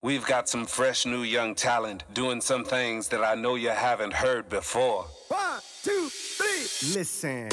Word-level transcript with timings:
We've 0.00 0.24
got 0.24 0.48
some 0.48 0.64
fresh 0.64 1.06
new 1.06 1.24
young 1.24 1.56
talent 1.56 2.04
doing 2.14 2.40
some 2.40 2.64
things 2.64 3.08
that 3.08 3.24
I 3.24 3.34
know 3.34 3.56
you 3.56 3.70
haven't 3.70 4.12
heard 4.12 4.48
before. 4.48 5.06
One, 5.26 5.60
two, 5.82 6.08
three. 6.08 6.94
Listen. 6.94 7.48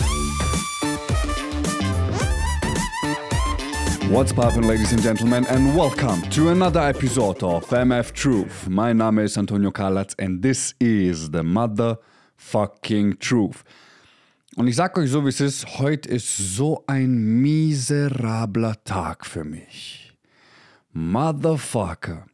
What's 4.11 4.31
poppin', 4.31 4.67
ladies 4.67 4.93
and 4.93 5.01
gentlemen, 5.01 5.47
and 5.47 5.75
welcome 5.75 6.21
to 6.29 6.49
another 6.49 6.81
episode 6.81 7.41
of 7.41 7.65
MF 7.65 8.13
Truth. 8.13 8.69
My 8.69 8.93
Name 8.93 9.17
is 9.17 9.39
Antonio 9.39 9.71
Kalatz 9.71 10.13
and 10.19 10.43
this 10.43 10.75
is 10.79 11.31
the 11.31 11.41
motherfucking 11.41 13.19
truth. 13.19 13.63
Und 14.55 14.67
ich 14.67 14.75
sag 14.75 14.95
euch 14.99 15.09
so, 15.09 15.25
wie 15.25 15.29
es 15.29 15.41
ist, 15.41 15.79
heute 15.79 16.09
ist 16.09 16.37
so 16.37 16.83
ein 16.85 17.41
miserabler 17.41 18.75
Tag 18.83 19.25
für 19.25 19.43
mich. 19.43 20.13
Motherfucker. 20.93 22.27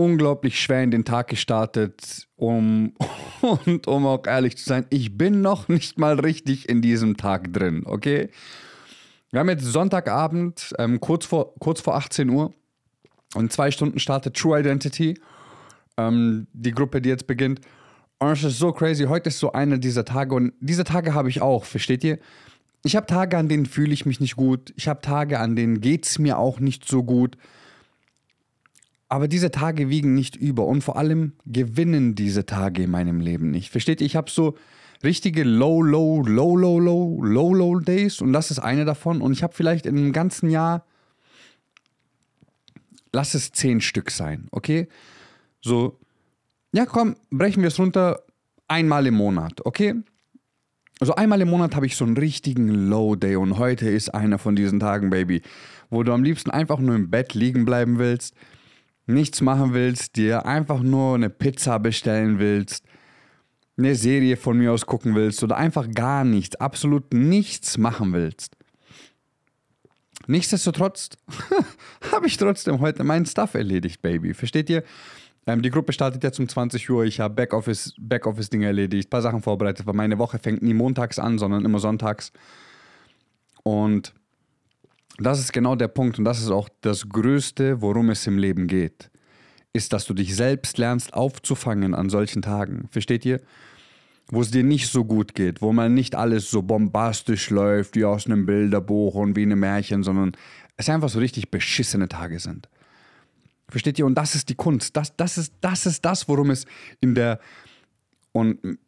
Unglaublich 0.00 0.58
schwer 0.58 0.82
in 0.82 0.90
den 0.90 1.04
Tag 1.04 1.28
gestartet, 1.28 2.26
um, 2.36 2.94
und 3.64 3.86
um 3.86 4.06
auch 4.06 4.26
ehrlich 4.26 4.56
zu 4.56 4.64
sein, 4.64 4.86
ich 4.88 5.18
bin 5.18 5.42
noch 5.42 5.68
nicht 5.68 5.98
mal 5.98 6.18
richtig 6.18 6.68
in 6.68 6.80
diesem 6.80 7.18
Tag 7.18 7.52
drin, 7.52 7.82
okay? 7.84 8.30
Wir 9.30 9.40
haben 9.40 9.48
jetzt 9.50 9.64
Sonntagabend, 9.64 10.74
ähm, 10.78 11.00
kurz, 11.00 11.26
vor, 11.26 11.54
kurz 11.60 11.80
vor 11.80 11.96
18 11.96 12.30
Uhr. 12.30 12.54
Und 13.34 13.52
zwei 13.52 13.70
Stunden 13.70 13.98
startet 13.98 14.36
True 14.36 14.58
Identity, 14.58 15.20
ähm, 15.98 16.46
die 16.52 16.72
Gruppe, 16.72 17.02
die 17.02 17.10
jetzt 17.10 17.26
beginnt. 17.26 17.60
Und 18.18 18.32
es 18.32 18.42
ist 18.42 18.58
so 18.58 18.72
crazy. 18.72 19.04
Heute 19.04 19.28
ist 19.28 19.38
so 19.38 19.52
einer 19.52 19.78
dieser 19.78 20.04
Tage. 20.04 20.34
Und 20.34 20.54
diese 20.60 20.84
Tage 20.84 21.14
habe 21.14 21.28
ich 21.28 21.42
auch, 21.42 21.64
versteht 21.64 22.02
ihr? 22.04 22.18
Ich 22.84 22.96
habe 22.96 23.06
Tage, 23.06 23.36
an 23.36 23.48
denen 23.48 23.66
fühle 23.66 23.92
ich 23.92 24.06
mich 24.06 24.18
nicht 24.18 24.36
gut. 24.36 24.72
Ich 24.76 24.88
habe 24.88 25.02
Tage, 25.02 25.38
an 25.38 25.56
denen 25.56 25.80
geht 25.82 26.06
es 26.06 26.18
mir 26.18 26.38
auch 26.38 26.58
nicht 26.58 26.88
so 26.88 27.02
gut. 27.02 27.36
Aber 29.10 29.26
diese 29.28 29.50
Tage 29.50 29.90
wiegen 29.90 30.14
nicht 30.14 30.36
über. 30.36 30.64
Und 30.66 30.82
vor 30.82 30.96
allem 30.96 31.32
gewinnen 31.44 32.14
diese 32.14 32.46
Tage 32.46 32.84
in 32.84 32.90
meinem 32.90 33.20
Leben 33.20 33.50
nicht. 33.50 33.70
Versteht 33.70 34.00
ihr? 34.00 34.06
Ich 34.06 34.16
habe 34.16 34.30
so 34.30 34.56
richtige 35.02 35.42
Low, 35.42 35.82
Low, 35.82 36.22
Low, 36.22 36.56
Low, 36.56 36.78
Low, 36.78 37.22
Low, 37.22 37.54
Low 37.54 37.80
Days 37.80 38.20
und 38.20 38.32
das 38.32 38.52
ist 38.52 38.60
eine 38.60 38.84
davon. 38.84 39.20
Und 39.20 39.32
ich 39.32 39.42
habe 39.42 39.52
vielleicht 39.52 39.84
in 39.84 39.98
einem 39.98 40.12
ganzen 40.12 40.48
Jahr, 40.48 40.86
lass 43.12 43.34
es 43.34 43.50
zehn 43.50 43.80
Stück 43.80 44.12
sein, 44.12 44.46
okay? 44.52 44.88
So, 45.60 45.98
ja 46.72 46.86
komm, 46.86 47.16
brechen 47.30 47.62
wir 47.62 47.68
es 47.68 47.80
runter, 47.80 48.22
einmal 48.68 49.06
im 49.08 49.14
Monat, 49.14 49.66
okay? 49.66 49.94
Also 51.00 51.16
einmal 51.16 51.40
im 51.40 51.48
Monat 51.48 51.74
habe 51.74 51.86
ich 51.86 51.96
so 51.96 52.04
einen 52.04 52.16
richtigen 52.16 52.68
Low 52.68 53.16
Day 53.16 53.34
und 53.34 53.58
heute 53.58 53.88
ist 53.88 54.14
einer 54.14 54.38
von 54.38 54.54
diesen 54.54 54.78
Tagen, 54.78 55.10
Baby, 55.10 55.42
wo 55.88 56.04
du 56.04 56.12
am 56.12 56.22
liebsten 56.22 56.50
einfach 56.50 56.78
nur 56.78 56.94
im 56.94 57.10
Bett 57.10 57.34
liegen 57.34 57.64
bleiben 57.64 57.98
willst, 57.98 58.36
nichts 59.12 59.40
machen 59.40 59.74
willst, 59.74 60.16
dir 60.16 60.46
einfach 60.46 60.80
nur 60.80 61.14
eine 61.14 61.30
Pizza 61.30 61.78
bestellen 61.78 62.38
willst 62.38 62.84
eine 63.80 63.94
Serie 63.94 64.36
von 64.36 64.58
mir 64.58 64.72
aus 64.72 64.86
gucken 64.86 65.14
willst 65.14 65.42
oder 65.42 65.56
einfach 65.56 65.90
gar 65.90 66.24
nichts, 66.24 66.56
absolut 66.56 67.12
nichts 67.12 67.78
machen 67.78 68.12
willst. 68.12 68.56
Nichtsdestotrotz 70.26 71.10
habe 72.12 72.26
ich 72.26 72.36
trotzdem 72.36 72.80
heute 72.80 73.02
meinen 73.02 73.26
Stuff 73.26 73.54
erledigt, 73.54 74.00
Baby. 74.02 74.34
Versteht 74.34 74.70
ihr? 74.70 74.84
Ähm, 75.46 75.62
die 75.62 75.70
Gruppe 75.70 75.92
startet 75.92 76.22
jetzt 76.22 76.38
um 76.38 76.48
20 76.48 76.88
Uhr. 76.90 77.04
Ich 77.04 77.18
habe 77.18 77.34
Backoffice-Dinge 77.34 78.06
Backoffice 78.06 78.50
erledigt, 78.52 79.08
ein 79.08 79.10
paar 79.10 79.22
Sachen 79.22 79.42
vorbereitet, 79.42 79.86
weil 79.86 79.94
meine 79.94 80.18
Woche 80.18 80.38
fängt 80.38 80.62
nie 80.62 80.74
montags 80.74 81.18
an, 81.18 81.38
sondern 81.38 81.64
immer 81.64 81.78
sonntags. 81.78 82.32
Und 83.62 84.12
das 85.26 85.40
ist 85.40 85.52
genau 85.52 85.76
der 85.76 85.88
Punkt 85.88 86.18
und 86.18 86.24
das 86.24 86.40
ist 86.40 86.50
auch 86.50 86.68
das 86.80 87.08
Größte, 87.08 87.80
worum 87.82 88.10
es 88.10 88.26
im 88.26 88.38
Leben 88.38 88.66
geht. 88.66 89.10
Ist, 89.72 89.92
dass 89.92 90.04
du 90.04 90.14
dich 90.14 90.34
selbst 90.34 90.78
lernst 90.78 91.14
aufzufangen 91.14 91.94
an 91.94 92.10
solchen 92.10 92.42
Tagen. 92.42 92.88
Versteht 92.90 93.24
ihr? 93.24 93.40
wo 94.30 94.40
es 94.40 94.50
dir 94.50 94.62
nicht 94.62 94.88
so 94.88 95.04
gut 95.04 95.34
geht, 95.34 95.60
wo 95.60 95.72
man 95.72 95.92
nicht 95.92 96.14
alles 96.14 96.50
so 96.50 96.62
bombastisch 96.62 97.50
läuft 97.50 97.96
wie 97.96 98.04
aus 98.04 98.26
einem 98.26 98.46
Bilderbuch 98.46 99.14
und 99.14 99.36
wie 99.36 99.42
in 99.42 99.50
einem 99.50 99.60
Märchen, 99.60 100.02
sondern 100.02 100.32
es 100.76 100.88
einfach 100.88 101.08
so 101.08 101.18
richtig 101.18 101.50
beschissene 101.50 102.08
Tage 102.08 102.38
sind. 102.38 102.68
Versteht 103.68 103.98
ihr? 103.98 104.06
Und 104.06 104.14
das 104.14 104.34
ist 104.34 104.48
die 104.48 104.54
Kunst. 104.54 104.96
Das, 104.96 105.16
das, 105.16 105.36
ist, 105.36 105.54
das 105.60 105.86
ist 105.86 106.04
das, 106.04 106.28
worum 106.28 106.50
es 106.50 106.64
in 107.00 107.14
der. 107.14 107.40
Und 108.32 108.78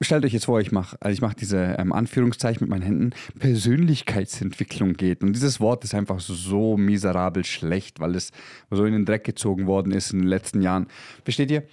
stellt 0.00 0.24
euch 0.24 0.32
jetzt 0.32 0.46
vor, 0.46 0.60
ich 0.60 0.72
mache 0.72 0.96
also 1.00 1.26
ich 1.26 1.34
diese 1.34 1.76
ähm, 1.78 1.92
Anführungszeichen 1.92 2.60
mit 2.62 2.70
meinen 2.70 2.82
Händen, 2.82 3.10
Persönlichkeitsentwicklung 3.38 4.94
geht. 4.94 5.22
Und 5.22 5.34
dieses 5.34 5.60
Wort 5.60 5.84
ist 5.84 5.94
einfach 5.94 6.20
so 6.20 6.76
miserabel 6.76 7.44
schlecht, 7.44 8.00
weil 8.00 8.14
es 8.14 8.30
so 8.70 8.84
in 8.84 8.92
den 8.92 9.04
Dreck 9.04 9.24
gezogen 9.24 9.66
worden 9.66 9.92
ist 9.92 10.12
in 10.12 10.20
den 10.20 10.28
letzten 10.28 10.62
Jahren. 10.62 10.86
Versteht 11.24 11.50
ihr? 11.50 11.64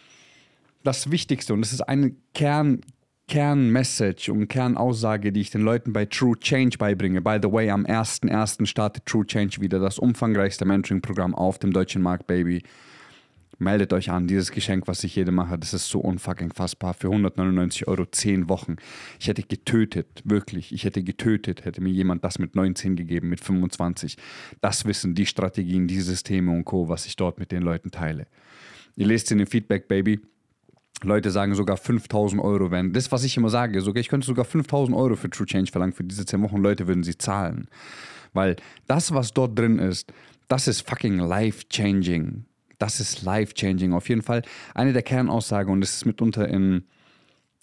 das 0.86 1.12
Wichtigste 1.12 1.54
und 1.54 1.62
das 1.62 1.74
ist 1.74 1.82
eine 1.82 2.16
Kern, 2.34 2.82
Kernmessage 3.28 4.32
und 4.32 4.48
Kernaussage, 4.48 5.32
die 5.32 5.42
ich 5.42 5.50
den 5.50 5.62
Leuten 5.62 5.94
bei 5.94 6.06
True 6.06 6.38
Change 6.40 6.78
beibringe. 6.78 7.22
By 7.22 7.40
the 7.42 7.52
way, 7.52 7.70
am 7.72 7.86
1.1. 7.86 8.66
startet 8.68 9.06
True 9.06 9.26
Change 9.26 9.62
wieder, 9.62 9.80
das 9.80 9.98
umfangreichste 9.98 10.64
Mentoring-Programm 10.64 11.34
auf 11.34 11.58
dem 11.58 11.74
deutschen 11.74 12.02
Markt, 12.02 12.28
Baby. 12.28 12.62
Meldet 13.58 13.94
euch 13.94 14.10
an, 14.10 14.28
dieses 14.28 14.52
Geschenk, 14.52 14.88
was 14.88 15.04
ich 15.04 15.16
jedem 15.16 15.36
mache, 15.36 15.58
das 15.58 15.74
ist 15.74 15.88
so 15.88 16.00
unfucking 16.00 16.52
fassbar. 16.52 16.94
Für 16.94 17.08
199 17.08 17.88
Euro 17.88 18.06
10 18.06 18.50
Wochen. 18.50 18.76
Ich 19.20 19.28
hätte 19.28 19.44
getötet, 19.44 20.22
wirklich. 20.26 20.74
Ich 20.74 20.84
hätte 20.84 21.04
getötet, 21.04 21.64
hätte 21.64 21.82
mir 21.82 21.92
jemand 21.92 22.24
das 22.24 22.38
mit 22.38 22.56
19 22.56 22.96
gegeben, 22.96 23.30
mit 23.30 23.40
25. 23.40 24.18
Das 24.60 24.86
Wissen, 24.86 25.16
die 25.16 25.26
Strategien, 25.26 25.88
die 25.88 26.02
Systeme 26.02 26.52
und 26.52 26.66
Co., 26.66 26.90
was 26.90 27.06
ich 27.06 27.16
dort 27.16 27.40
mit 27.40 27.52
den 27.52 27.62
Leuten 27.62 27.92
teile. 27.92 28.28
Ihr 28.98 29.08
lest 29.08 29.32
in 29.32 29.38
dem 29.38 29.48
Feedback, 29.48 29.88
Baby. 29.88 30.20
Leute 31.04 31.32
sagen 31.32 31.56
sogar 31.56 31.78
5000 31.78 32.42
Euro, 32.42 32.72
wenn. 32.72 32.94
Das, 32.94 33.12
was 33.12 33.24
ich 33.24 33.38
immer 33.38 33.50
sage, 33.50 33.82
okay, 33.86 34.00
ich 34.00 34.10
könnte 34.10 34.28
sogar 34.28 34.46
5000 34.46 34.96
Euro 34.98 35.16
für 35.16 35.30
True 35.30 35.46
Change 35.46 35.72
verlangen 35.72 35.94
für 35.94 36.04
diese 36.04 36.26
10 36.26 36.42
Wochen. 36.42 36.58
Leute 36.58 36.88
würden 36.88 37.04
sie 37.04 37.18
zahlen. 37.18 37.68
Weil 38.34 38.56
das, 38.88 39.14
was 39.14 39.34
dort 39.34 39.58
drin 39.58 39.80
ist, 39.80 40.12
das 40.48 40.68
ist 40.68 40.88
fucking 40.88 41.20
life-changing. 41.20 42.46
Das 42.86 43.00
ist 43.00 43.24
life-changing. 43.24 43.94
Auf 43.94 44.10
jeden 44.10 44.22
Fall 44.22 44.44
eine 44.76 44.94
der 44.94 45.02
Kernaussagen, 45.02 45.74
und 45.74 45.82
das 45.82 45.96
ist 45.96 46.06
mitunter 46.06 46.48
in, 46.48 46.84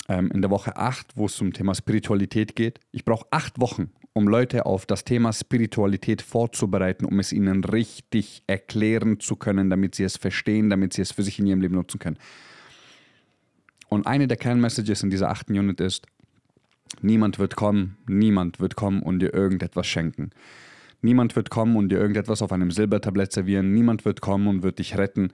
ähm, 0.08 0.32
in 0.32 0.42
der 0.42 0.50
Woche 0.50 0.76
8, 0.76 1.16
wo 1.16 1.26
es 1.26 1.36
zum 1.36 1.52
Thema 1.52 1.76
Spiritualität 1.76 2.56
geht. 2.56 2.80
Ich 2.90 3.04
brauche 3.04 3.28
acht 3.30 3.60
Wochen, 3.60 3.92
um 4.14 4.26
Leute 4.26 4.66
auf 4.66 4.84
das 4.84 5.04
Thema 5.04 5.32
Spiritualität 5.32 6.22
vorzubereiten, 6.22 7.04
um 7.04 7.20
es 7.20 7.32
ihnen 7.32 7.62
richtig 7.62 8.42
erklären 8.48 9.20
zu 9.20 9.36
können, 9.36 9.70
damit 9.70 9.94
sie 9.94 10.02
es 10.02 10.16
verstehen, 10.16 10.70
damit 10.70 10.92
sie 10.92 11.02
es 11.02 11.12
für 11.12 11.22
sich 11.22 11.38
in 11.38 11.46
ihrem 11.46 11.60
Leben 11.60 11.76
nutzen 11.76 12.00
können. 12.00 12.18
Und 13.88 14.08
eine 14.08 14.26
der 14.26 14.38
Kernmessages 14.38 15.04
in 15.04 15.10
dieser 15.10 15.30
achten 15.30 15.56
Unit 15.56 15.80
ist, 15.80 16.04
niemand 17.00 17.38
wird 17.38 17.54
kommen, 17.54 17.96
niemand 18.08 18.58
wird 18.58 18.74
kommen 18.74 19.04
und 19.04 19.20
dir 19.20 19.32
irgendetwas 19.32 19.86
schenken. 19.86 20.32
Niemand 21.02 21.36
wird 21.36 21.50
kommen 21.50 21.76
und 21.76 21.90
dir 21.90 21.98
irgendetwas 21.98 22.42
auf 22.42 22.52
einem 22.52 22.70
Silbertablett 22.70 23.32
servieren. 23.32 23.72
Niemand 23.72 24.04
wird 24.04 24.20
kommen 24.20 24.46
und 24.46 24.62
wird 24.62 24.78
dich 24.78 24.96
retten. 24.96 25.32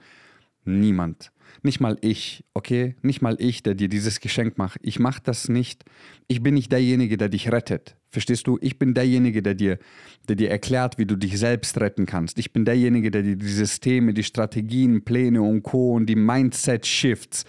Niemand. 0.65 1.31
Nicht 1.63 1.79
mal 1.79 1.97
ich, 2.01 2.43
okay? 2.53 2.95
Nicht 3.01 3.21
mal 3.21 3.35
ich, 3.39 3.63
der 3.63 3.75
dir 3.75 3.89
dieses 3.89 4.19
Geschenk 4.19 4.57
macht. 4.57 4.79
Ich 4.83 4.99
mache 4.99 5.21
das 5.23 5.49
nicht. 5.49 5.83
Ich 6.27 6.43
bin 6.43 6.53
nicht 6.53 6.71
derjenige, 6.71 7.17
der 7.17 7.29
dich 7.29 7.51
rettet. 7.51 7.95
Verstehst 8.09 8.47
du? 8.47 8.57
Ich 8.61 8.79
bin 8.79 8.93
derjenige, 8.93 9.41
der 9.41 9.55
dir, 9.55 9.77
der 10.27 10.35
dir 10.35 10.49
erklärt, 10.49 10.97
wie 10.97 11.05
du 11.05 11.15
dich 11.15 11.37
selbst 11.37 11.79
retten 11.79 12.05
kannst. 12.05 12.39
Ich 12.39 12.51
bin 12.53 12.65
derjenige, 12.65 13.11
der 13.11 13.23
dir 13.23 13.35
die 13.35 13.47
Systeme, 13.47 14.13
die 14.13 14.23
Strategien, 14.23 15.03
Pläne 15.03 15.41
und 15.41 15.63
Co. 15.63 15.93
und 15.93 16.07
die 16.07 16.15
Mindset-Shifts 16.15 17.45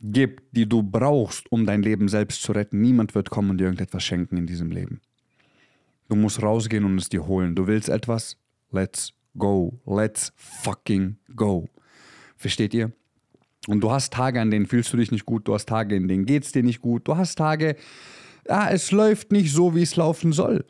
gibt, 0.00 0.56
die 0.56 0.68
du 0.68 0.82
brauchst, 0.82 1.50
um 1.50 1.66
dein 1.66 1.82
Leben 1.82 2.08
selbst 2.08 2.42
zu 2.42 2.52
retten. 2.52 2.80
Niemand 2.80 3.14
wird 3.14 3.30
kommen 3.30 3.50
und 3.50 3.58
dir 3.58 3.64
irgendetwas 3.64 4.04
schenken 4.04 4.36
in 4.36 4.46
diesem 4.46 4.70
Leben. 4.70 5.00
Du 6.10 6.16
musst 6.16 6.42
rausgehen 6.42 6.84
und 6.84 6.98
es 6.98 7.08
dir 7.08 7.26
holen. 7.26 7.54
Du 7.54 7.66
willst 7.66 7.88
etwas? 7.88 8.36
Let's 8.70 9.14
go. 9.38 9.80
Let's 9.86 10.32
fucking 10.36 11.16
go. 11.34 11.68
Versteht 12.36 12.74
ihr? 12.74 12.92
Und 13.66 13.80
du 13.80 13.90
hast 13.90 14.12
Tage, 14.12 14.40
an 14.40 14.50
denen 14.50 14.66
fühlst 14.66 14.92
du 14.92 14.98
dich 14.98 15.10
nicht 15.10 15.24
gut, 15.24 15.48
du 15.48 15.54
hast 15.54 15.68
Tage, 15.68 15.96
in 15.96 16.08
denen 16.08 16.26
geht 16.26 16.44
es 16.44 16.52
dir 16.52 16.62
nicht 16.62 16.80
gut, 16.80 17.06
du 17.06 17.16
hast 17.16 17.36
Tage, 17.36 17.76
ja, 18.48 18.70
es 18.70 18.90
läuft 18.90 19.32
nicht 19.32 19.52
so, 19.52 19.74
wie 19.74 19.82
es 19.82 19.96
laufen 19.96 20.32
soll. 20.32 20.64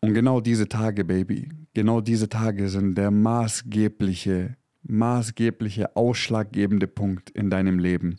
Und 0.00 0.14
genau 0.14 0.40
diese 0.40 0.68
Tage, 0.68 1.04
Baby, 1.04 1.50
genau 1.74 2.00
diese 2.00 2.28
Tage 2.28 2.68
sind 2.68 2.96
der 2.96 3.10
maßgebliche 3.10 4.56
maßgebliche, 4.88 5.96
ausschlaggebende 5.96 6.86
Punkt 6.86 7.30
in 7.30 7.50
deinem 7.50 7.78
Leben, 7.78 8.16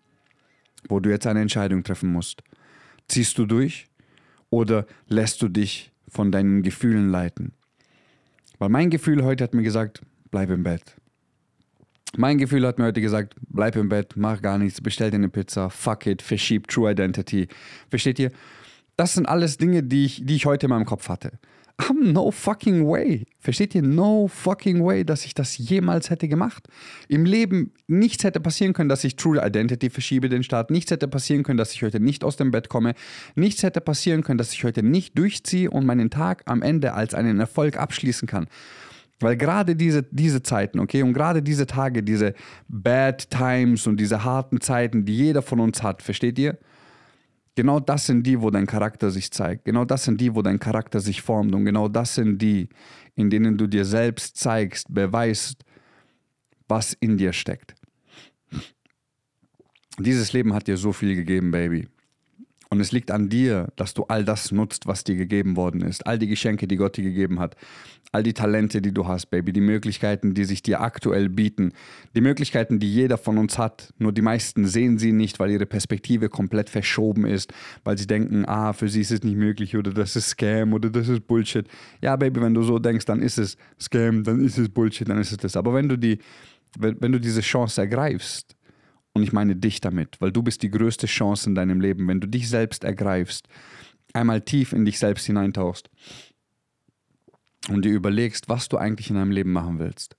wo 0.88 1.00
du 1.00 1.10
jetzt 1.10 1.28
eine 1.28 1.42
Entscheidung 1.42 1.84
treffen 1.84 2.12
musst. 2.12 2.44
Ziehst 3.08 3.38
du 3.38 3.46
durch 3.46 3.88
oder 4.50 4.86
lässt 5.08 5.42
du 5.42 5.48
dich 5.48 5.92
von 6.08 6.32
deinen 6.32 6.64
Gefühlen 6.64 7.10
leiten? 7.10 7.54
Weil 8.60 8.70
mein 8.70 8.90
Gefühl 8.90 9.24
heute 9.24 9.44
hat 9.44 9.54
mir 9.54 9.64
gesagt, 9.64 10.02
bleib 10.32 10.50
im 10.50 10.64
Bett. 10.64 10.96
Mein 12.16 12.38
Gefühl 12.38 12.66
hat 12.66 12.80
mir 12.80 12.86
heute 12.86 13.02
gesagt, 13.02 13.36
bleib 13.50 13.76
im 13.76 13.90
Bett, 13.90 14.14
mach 14.16 14.42
gar 14.42 14.58
nichts, 14.58 14.82
bestell 14.82 15.12
dir 15.12 15.18
eine 15.18 15.30
Pizza, 15.30 15.70
fuck 15.70 16.08
it, 16.08 16.22
verschieb 16.22 16.68
True 16.68 16.92
Identity. 16.92 17.48
Versteht 17.90 18.18
ihr? 18.20 18.32
Das 18.96 19.14
sind 19.14 19.28
alles 19.28 19.58
Dinge, 19.58 19.84
die 19.84 20.06
ich, 20.06 20.26
die 20.26 20.36
ich 20.36 20.46
heute 20.46 20.66
in 20.66 20.72
meinem 20.72 20.86
Kopf 20.86 21.10
hatte. 21.10 21.34
I'm 21.80 22.12
no 22.12 22.32
fucking 22.32 22.88
way. 22.88 23.26
Versteht 23.40 23.76
ihr? 23.76 23.84
No 23.84 24.28
fucking 24.28 24.84
way, 24.84 25.06
dass 25.06 25.26
ich 25.26 25.36
das 25.36 25.58
jemals 25.58 26.10
hätte 26.10 26.28
gemacht. 26.28 26.68
Im 27.08 27.24
Leben 27.24 27.72
nichts 27.88 28.24
hätte 28.24 28.40
passieren 28.40 28.74
können, 28.74 28.90
dass 28.90 29.04
ich 29.04 29.16
True 29.16 29.40
Identity 29.46 29.92
verschiebe 29.92 30.28
den 30.28 30.42
Start. 30.42 30.72
Nichts 30.72 30.90
hätte 30.90 31.08
passieren 31.08 31.44
können, 31.44 31.58
dass 31.58 31.74
ich 31.74 31.84
heute 31.84 32.00
nicht 32.00 32.24
aus 32.24 32.36
dem 32.36 32.50
Bett 32.50 32.68
komme. 32.68 32.96
Nichts 33.36 33.62
hätte 33.62 33.80
passieren 33.80 34.24
können, 34.24 34.40
dass 34.40 34.54
ich 34.54 34.64
heute 34.64 34.82
nicht 34.82 35.18
durchziehe 35.18 35.70
und 35.70 35.86
meinen 35.86 36.10
Tag 36.10 36.42
am 36.46 36.64
Ende 36.64 36.94
als 36.94 37.14
einen 37.14 37.40
Erfolg 37.40 37.78
abschließen 37.78 38.28
kann. 38.28 38.48
Weil 39.20 39.38
gerade 39.38 39.76
diese, 39.76 40.04
diese 40.04 40.44
Zeiten, 40.44 40.80
okay, 40.80 41.04
und 41.04 41.14
gerade 41.14 41.42
diese 41.42 41.68
Tage, 41.68 42.04
diese 42.04 42.34
Bad 42.68 43.30
Times 43.30 43.88
und 43.88 44.00
diese 44.00 44.24
harten 44.24 44.62
Zeiten, 44.62 45.06
die 45.06 45.16
jeder 45.16 45.42
von 45.42 45.60
uns 45.60 45.84
hat, 45.84 46.02
versteht 46.02 46.40
ihr? 46.40 46.58
Genau 47.58 47.80
das 47.80 48.06
sind 48.06 48.22
die, 48.22 48.40
wo 48.40 48.52
dein 48.52 48.68
Charakter 48.68 49.10
sich 49.10 49.32
zeigt. 49.32 49.66
Genau 49.66 49.84
das 49.84 50.04
sind 50.04 50.22
die, 50.22 50.36
wo 50.36 50.44
dein 50.44 50.60
Charakter 50.60 51.00
sich 51.00 51.24
formt. 51.24 51.56
Und 51.56 51.66
genau 51.66 51.88
das 51.88 52.14
sind 52.14 52.40
die, 52.40 52.70
in 53.16 53.32
denen 53.32 53.58
du 53.58 53.66
dir 53.66 53.84
selbst 53.84 54.38
zeigst, 54.38 54.94
beweist, 54.94 55.64
was 56.68 56.94
in 56.94 57.18
dir 57.18 57.34
steckt. 57.34 57.74
Dieses 59.98 60.34
Leben 60.34 60.54
hat 60.54 60.68
dir 60.68 60.78
so 60.78 60.94
viel 60.94 61.16
gegeben, 61.16 61.50
Baby. 61.50 61.88
Und 62.70 62.82
es 62.82 62.92
liegt 62.92 63.12
an 63.12 63.30
dir, 63.30 63.70
dass 63.76 63.94
du 63.94 64.04
all 64.04 64.26
das 64.26 64.52
nutzt, 64.52 64.88
was 64.88 65.04
dir 65.04 65.16
gegeben 65.16 65.56
worden 65.56 65.82
ist. 65.82 66.06
All 66.06 66.20
die 66.20 66.28
Geschenke, 66.28 66.68
die 66.68 66.76
Gott 66.76 66.98
dir 66.98 67.04
gegeben 67.04 67.40
hat. 67.40 67.56
All 68.12 68.24
die 68.24 68.34
Talente, 68.34 68.82
die 68.82 68.94
du 68.94 69.08
hast, 69.08 69.28
Baby. 69.28 69.54
Die 69.54 69.62
Möglichkeiten, 69.62 70.34
die 70.34 70.44
sich 70.44 70.64
dir 70.64 70.82
aktuell 70.82 71.30
bieten. 71.30 71.72
Die 72.16 72.22
Möglichkeiten, 72.22 72.80
die 72.80 72.94
jeder 72.94 73.18
von 73.18 73.38
uns 73.38 73.58
hat. 73.58 73.94
Nur 74.00 74.12
die 74.12 74.22
meisten 74.22 74.66
sehen 74.66 74.98
sie 74.98 75.14
nicht, 75.14 75.40
weil 75.40 75.52
ihre 75.52 75.66
Perspektive 75.66 76.28
komplett 76.28 76.70
verschoben 76.70 77.26
ist. 77.26 77.54
Weil 77.86 77.98
sie 77.98 78.08
denken, 78.08 78.46
ah, 78.46 78.74
für 78.74 78.90
sie 78.90 79.02
ist 79.02 79.12
es 79.12 79.24
nicht 79.24 79.38
möglich 79.38 79.78
oder 79.78 79.92
das 79.92 80.16
ist 80.16 80.30
Scam 80.30 80.74
oder 80.74 80.90
das 80.90 81.08
ist 81.08 81.26
Bullshit. 81.26 81.68
Ja, 82.02 82.18
Baby, 82.18 82.42
wenn 82.42 82.54
du 82.54 82.64
so 82.64 82.80
denkst, 82.80 83.06
dann 83.06 83.22
ist 83.22 83.38
es 83.38 83.58
Scam, 83.80 84.24
dann 84.24 84.44
ist 84.44 84.58
es 84.58 84.68
Bullshit, 84.68 85.08
dann 85.08 85.20
ist 85.20 85.32
es 85.32 85.38
das. 85.38 85.56
Aber 85.56 85.74
wenn 85.74 85.88
du, 85.88 85.98
die, 85.98 86.20
wenn, 86.78 86.98
wenn 87.00 87.14
du 87.14 87.20
diese 87.20 87.42
Chance 87.42 87.80
ergreifst, 87.80 88.57
und 89.18 89.24
ich 89.24 89.34
meine 89.34 89.56
dich 89.56 89.82
damit, 89.82 90.22
weil 90.22 90.32
du 90.32 90.44
bist 90.44 90.62
die 90.62 90.70
größte 90.70 91.08
Chance 91.08 91.50
in 91.50 91.56
deinem 91.56 91.82
Leben, 91.82 92.08
wenn 92.08 92.22
du 92.22 92.28
dich 92.28 92.48
selbst 92.50 92.84
ergreifst, 92.84 93.48
einmal 94.14 94.42
tief 94.42 94.74
in 94.74 94.86
dich 94.86 95.00
selbst 95.00 95.26
hineintauchst 95.26 95.90
und 97.70 97.84
dir 97.84 97.92
überlegst, 97.92 98.48
was 98.48 98.70
du 98.70 98.78
eigentlich 98.78 99.10
in 99.10 99.16
deinem 99.16 99.32
Leben 99.32 99.52
machen 99.52 99.80
willst. 99.80 100.16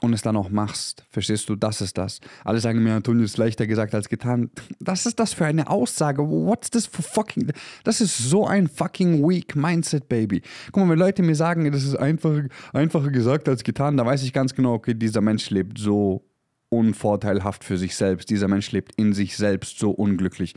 Und 0.00 0.14
es 0.14 0.22
dann 0.22 0.36
auch 0.36 0.48
machst, 0.48 1.04
verstehst 1.10 1.50
du, 1.50 1.56
das 1.56 1.82
ist 1.82 1.98
das. 1.98 2.20
Alle 2.42 2.60
sagen 2.60 2.82
mir, 2.82 2.94
Antonio 2.94 3.22
ist 3.22 3.36
leichter 3.36 3.66
gesagt 3.66 3.94
als 3.94 4.08
getan. 4.08 4.50
Was 4.78 5.04
ist 5.04 5.20
das 5.20 5.34
für 5.34 5.44
eine 5.44 5.68
Aussage? 5.68 6.22
What's 6.22 6.70
this 6.70 6.86
for 6.86 7.04
fucking. 7.04 7.52
Das 7.84 8.00
ist 8.00 8.16
so 8.16 8.46
ein 8.46 8.66
fucking 8.66 9.28
weak 9.28 9.56
Mindset, 9.56 10.08
Baby. 10.08 10.40
Guck 10.72 10.84
mal, 10.84 10.92
wenn 10.92 10.98
Leute 10.98 11.22
mir 11.22 11.34
sagen, 11.34 11.70
das 11.70 11.84
ist 11.84 11.96
einfacher, 11.96 12.44
einfacher 12.72 13.10
gesagt 13.10 13.46
als 13.46 13.62
getan, 13.62 13.98
da 13.98 14.06
weiß 14.06 14.22
ich 14.22 14.32
ganz 14.32 14.54
genau, 14.54 14.72
okay, 14.72 14.94
dieser 14.94 15.20
Mensch 15.20 15.50
lebt 15.50 15.76
so 15.76 16.24
unvorteilhaft 16.70 17.64
für 17.64 17.76
sich 17.76 17.94
selbst. 17.94 18.30
Dieser 18.30 18.48
Mensch 18.48 18.72
lebt 18.72 18.92
in 18.96 19.12
sich 19.12 19.36
selbst 19.36 19.78
so 19.78 19.90
unglücklich. 19.90 20.54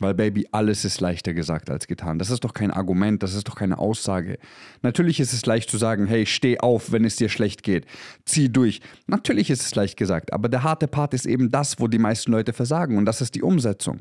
Weil 0.00 0.14
Baby, 0.14 0.48
alles 0.50 0.84
ist 0.84 1.00
leichter 1.00 1.34
gesagt 1.34 1.70
als 1.70 1.86
getan. 1.86 2.18
Das 2.18 2.28
ist 2.28 2.42
doch 2.42 2.52
kein 2.52 2.72
Argument, 2.72 3.22
das 3.22 3.34
ist 3.34 3.46
doch 3.46 3.54
keine 3.54 3.78
Aussage. 3.78 4.38
Natürlich 4.82 5.20
ist 5.20 5.32
es 5.32 5.46
leicht 5.46 5.70
zu 5.70 5.78
sagen, 5.78 6.08
hey, 6.08 6.26
steh 6.26 6.58
auf, 6.58 6.90
wenn 6.90 7.04
es 7.04 7.14
dir 7.14 7.28
schlecht 7.28 7.62
geht. 7.62 7.86
Zieh 8.24 8.48
durch. 8.48 8.80
Natürlich 9.06 9.50
ist 9.50 9.62
es 9.62 9.74
leicht 9.76 9.96
gesagt, 9.96 10.32
aber 10.32 10.48
der 10.48 10.64
harte 10.64 10.88
Part 10.88 11.14
ist 11.14 11.26
eben 11.26 11.52
das, 11.52 11.78
wo 11.78 11.86
die 11.86 12.00
meisten 12.00 12.32
Leute 12.32 12.52
versagen 12.52 12.98
und 12.98 13.04
das 13.04 13.20
ist 13.20 13.36
die 13.36 13.42
Umsetzung. 13.42 14.00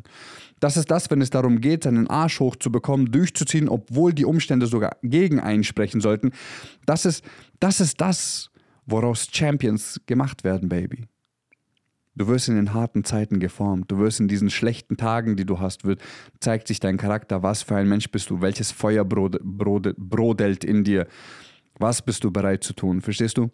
Das 0.59 0.77
ist 0.77 0.89
das, 0.89 1.11
wenn 1.11 1.21
es 1.21 1.29
darum 1.29 1.61
geht, 1.61 1.83
seinen 1.83 2.07
Arsch 2.07 2.39
hochzubekommen, 2.39 3.11
durchzuziehen, 3.11 3.69
obwohl 3.69 4.13
die 4.13 4.25
Umstände 4.25 4.65
sogar 4.65 4.97
gegen 5.03 5.39
einsprechen 5.39 6.01
sollten. 6.01 6.31
Das 6.87 7.05
ist 7.05 7.23
das, 7.59 7.79
ist 7.79 8.01
das 8.01 8.49
woraus 8.87 9.27
Champions 9.31 10.01
gemacht 10.07 10.43
werden, 10.43 10.69
Baby. 10.69 11.05
Du 12.15 12.27
wirst 12.27 12.47
in 12.47 12.55
den 12.55 12.73
harten 12.73 13.03
Zeiten 13.03 13.39
geformt. 13.39 13.91
Du 13.91 13.97
wirst 13.97 14.19
in 14.19 14.27
diesen 14.27 14.49
schlechten 14.49 14.97
Tagen, 14.97 15.35
die 15.35 15.45
du 15.45 15.59
hast, 15.59 15.83
wird, 15.83 16.01
zeigt 16.39 16.67
sich 16.67 16.79
dein 16.79 16.97
Charakter. 16.97 17.41
Was 17.41 17.63
für 17.63 17.75
ein 17.75 17.89
Mensch 17.89 18.11
bist 18.11 18.29
du? 18.29 18.41
Welches 18.41 18.71
Feuer 18.71 19.03
brode, 19.03 19.39
brode, 19.43 19.95
brodelt 19.97 20.63
in 20.63 20.83
dir? 20.83 21.07
Was 21.79 22.03
bist 22.03 22.23
du 22.23 22.29
bereit 22.29 22.63
zu 22.63 22.73
tun? 22.73 23.01
Verstehst 23.01 23.37
du? 23.37 23.49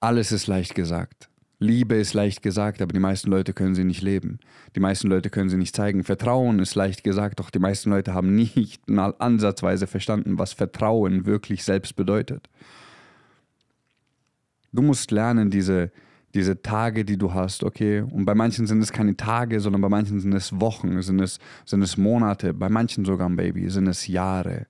Alles 0.00 0.32
ist 0.32 0.46
leicht 0.46 0.74
gesagt. 0.74 1.28
Liebe 1.58 1.94
ist 1.94 2.12
leicht 2.12 2.42
gesagt, 2.42 2.82
aber 2.82 2.92
die 2.92 3.00
meisten 3.00 3.30
Leute 3.30 3.54
können 3.54 3.74
sie 3.74 3.84
nicht 3.84 4.02
leben. 4.02 4.40
Die 4.74 4.80
meisten 4.80 5.08
Leute 5.08 5.30
können 5.30 5.48
sie 5.48 5.56
nicht 5.56 5.74
zeigen. 5.74 6.04
Vertrauen 6.04 6.58
ist 6.58 6.74
leicht 6.74 7.02
gesagt, 7.02 7.40
doch 7.40 7.48
die 7.48 7.58
meisten 7.58 7.90
Leute 7.90 8.12
haben 8.12 8.34
nicht 8.34 8.88
mal 8.90 9.14
ansatzweise 9.18 9.86
verstanden, 9.86 10.38
was 10.38 10.52
Vertrauen 10.52 11.24
wirklich 11.24 11.64
selbst 11.64 11.96
bedeutet. 11.96 12.50
Du 14.72 14.82
musst 14.82 15.10
lernen, 15.10 15.50
diese, 15.50 15.90
diese 16.36 16.60
Tage, 16.60 17.04
die 17.04 17.16
du 17.16 17.32
hast, 17.32 17.64
okay, 17.64 18.02
und 18.02 18.26
bei 18.26 18.34
manchen 18.34 18.66
sind 18.66 18.82
es 18.82 18.92
keine 18.92 19.16
Tage, 19.16 19.58
sondern 19.60 19.80
bei 19.80 19.88
manchen 19.88 20.20
sind 20.20 20.34
es 20.34 20.60
Wochen, 20.60 21.00
sind 21.02 21.20
es, 21.20 21.38
sind 21.64 21.82
es 21.82 21.96
Monate, 21.96 22.52
bei 22.52 22.68
manchen 22.68 23.04
sogar, 23.04 23.28
Baby, 23.30 23.68
sind 23.70 23.88
es 23.88 24.06
Jahre. 24.06 24.66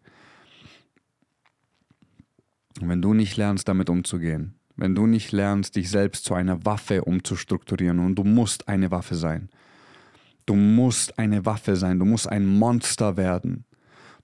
Und 2.80 2.88
wenn 2.88 3.02
du 3.02 3.12
nicht 3.12 3.36
lernst, 3.36 3.68
damit 3.68 3.90
umzugehen, 3.90 4.54
wenn 4.76 4.94
du 4.94 5.06
nicht 5.06 5.32
lernst, 5.32 5.76
dich 5.76 5.90
selbst 5.90 6.24
zu 6.24 6.34
einer 6.34 6.64
Waffe 6.64 7.04
umzustrukturieren, 7.04 7.98
und 7.98 8.14
du 8.14 8.24
musst 8.24 8.68
eine 8.68 8.90
Waffe 8.90 9.16
sein, 9.16 9.48
du 10.46 10.54
musst 10.54 11.18
eine 11.18 11.44
Waffe 11.44 11.76
sein, 11.76 11.98
du 11.98 12.04
musst 12.04 12.28
ein 12.28 12.46
Monster 12.46 13.16
werden. 13.16 13.64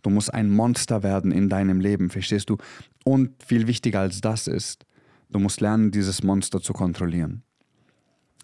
Du 0.02 0.10
musst 0.10 0.34
ein 0.34 0.50
Monster 0.50 1.04
werden 1.04 1.30
in 1.30 1.48
deinem 1.48 1.80
Leben, 1.80 2.10
verstehst 2.10 2.50
du? 2.50 2.56
Und 3.04 3.30
viel 3.44 3.68
wichtiger 3.68 4.00
als 4.00 4.20
das 4.20 4.48
ist, 4.48 4.84
Du 5.32 5.38
musst 5.38 5.60
lernen, 5.60 5.90
dieses 5.90 6.22
Monster 6.22 6.60
zu 6.60 6.72
kontrollieren. 6.72 7.42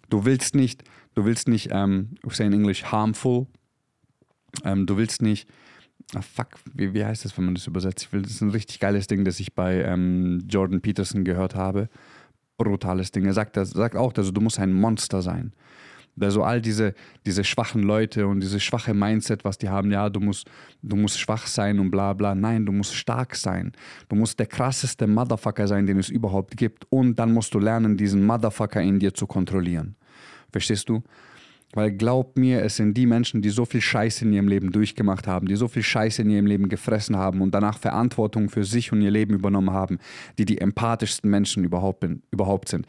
Du 0.08 0.24
willst 0.24 0.54
nicht, 0.54 0.84
du 1.14 1.24
willst 1.24 1.48
nicht, 1.48 1.68
ähm, 1.70 2.16
say 2.30 2.46
in 2.46 2.54
English, 2.54 2.84
harmful. 2.84 3.46
Ähm, 4.64 4.86
du 4.86 4.96
willst 4.96 5.20
nicht, 5.20 5.48
ah, 6.14 6.22
fuck, 6.22 6.48
wie, 6.72 6.94
wie 6.94 7.04
heißt 7.04 7.26
das, 7.26 7.36
wenn 7.36 7.44
man 7.44 7.54
das 7.54 7.66
übersetzt? 7.66 8.04
Ich 8.04 8.12
will, 8.12 8.22
das 8.22 8.32
ist 8.32 8.40
ein 8.40 8.50
richtig 8.50 8.80
geiles 8.80 9.06
Ding, 9.06 9.24
das 9.24 9.38
ich 9.38 9.54
bei 9.54 9.82
ähm, 9.82 10.44
Jordan 10.48 10.80
Peterson 10.80 11.24
gehört 11.24 11.54
habe. 11.54 11.90
Brutales 12.56 13.12
Ding. 13.12 13.26
Er 13.26 13.34
sagt, 13.34 13.56
er 13.56 13.66
sagt 13.66 13.94
auch, 13.94 14.14
also 14.16 14.32
du 14.32 14.40
musst 14.40 14.58
ein 14.58 14.72
Monster 14.72 15.20
sein. 15.20 15.52
Also 16.20 16.42
all 16.42 16.60
diese, 16.60 16.94
diese 17.26 17.44
schwachen 17.44 17.82
Leute 17.82 18.26
und 18.26 18.40
dieses 18.40 18.62
schwache 18.62 18.94
Mindset, 18.94 19.44
was 19.44 19.58
die 19.58 19.68
haben, 19.68 19.90
ja, 19.90 20.08
du 20.10 20.20
musst, 20.20 20.48
du 20.82 20.96
musst 20.96 21.18
schwach 21.18 21.46
sein 21.46 21.78
und 21.78 21.90
bla 21.90 22.12
bla. 22.12 22.34
Nein, 22.34 22.66
du 22.66 22.72
musst 22.72 22.94
stark 22.94 23.36
sein. 23.36 23.72
Du 24.08 24.16
musst 24.16 24.38
der 24.38 24.46
krasseste 24.46 25.06
Motherfucker 25.06 25.66
sein, 25.68 25.86
den 25.86 25.98
es 25.98 26.08
überhaupt 26.08 26.56
gibt. 26.56 26.86
Und 26.90 27.18
dann 27.18 27.32
musst 27.32 27.54
du 27.54 27.58
lernen, 27.58 27.96
diesen 27.96 28.24
Motherfucker 28.24 28.80
in 28.80 28.98
dir 28.98 29.14
zu 29.14 29.26
kontrollieren. 29.26 29.96
Verstehst 30.50 30.88
du? 30.88 31.02
Weil 31.74 31.92
glaub 31.92 32.38
mir, 32.38 32.62
es 32.62 32.76
sind 32.76 32.94
die 32.94 33.04
Menschen, 33.04 33.42
die 33.42 33.50
so 33.50 33.66
viel 33.66 33.82
Scheiße 33.82 34.24
in 34.24 34.32
ihrem 34.32 34.48
Leben 34.48 34.72
durchgemacht 34.72 35.26
haben, 35.26 35.46
die 35.46 35.56
so 35.56 35.68
viel 35.68 35.82
Scheiße 35.82 36.22
in 36.22 36.30
ihrem 36.30 36.46
Leben 36.46 36.70
gefressen 36.70 37.16
haben 37.16 37.42
und 37.42 37.52
danach 37.52 37.78
Verantwortung 37.78 38.48
für 38.48 38.64
sich 38.64 38.90
und 38.90 39.02
ihr 39.02 39.10
Leben 39.10 39.34
übernommen 39.34 39.70
haben, 39.70 39.98
die 40.38 40.46
die 40.46 40.58
empathischsten 40.58 41.30
Menschen 41.30 41.64
überhaupt, 41.64 42.06
überhaupt 42.30 42.70
sind. 42.70 42.86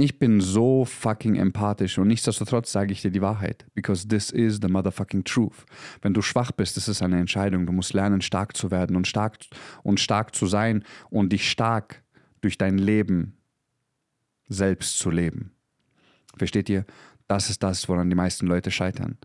Ich 0.00 0.18
bin 0.18 0.40
so 0.40 0.86
fucking 0.86 1.36
empathisch 1.36 1.98
und 1.98 2.08
nichtsdestotrotz 2.08 2.72
sage 2.72 2.90
ich 2.90 3.02
dir 3.02 3.10
die 3.10 3.20
Wahrheit. 3.20 3.66
Because 3.74 4.08
this 4.08 4.30
is 4.30 4.58
the 4.62 4.68
motherfucking 4.68 5.24
truth. 5.24 5.66
Wenn 6.00 6.14
du 6.14 6.22
schwach 6.22 6.52
bist, 6.52 6.78
ist 6.78 6.88
es 6.88 7.02
eine 7.02 7.20
Entscheidung. 7.20 7.66
Du 7.66 7.72
musst 7.72 7.92
lernen, 7.92 8.22
stark 8.22 8.56
zu 8.56 8.70
werden 8.70 8.96
und 8.96 9.06
stark, 9.06 9.36
und 9.82 10.00
stark 10.00 10.34
zu 10.34 10.46
sein 10.46 10.84
und 11.10 11.34
dich 11.34 11.50
stark 11.50 12.02
durch 12.40 12.56
dein 12.56 12.78
Leben 12.78 13.36
selbst 14.48 14.96
zu 14.96 15.10
leben. 15.10 15.52
Versteht 16.34 16.70
ihr? 16.70 16.86
Das 17.28 17.50
ist 17.50 17.62
das, 17.62 17.86
woran 17.86 18.08
die 18.08 18.16
meisten 18.16 18.46
Leute 18.46 18.70
scheitern. 18.70 19.18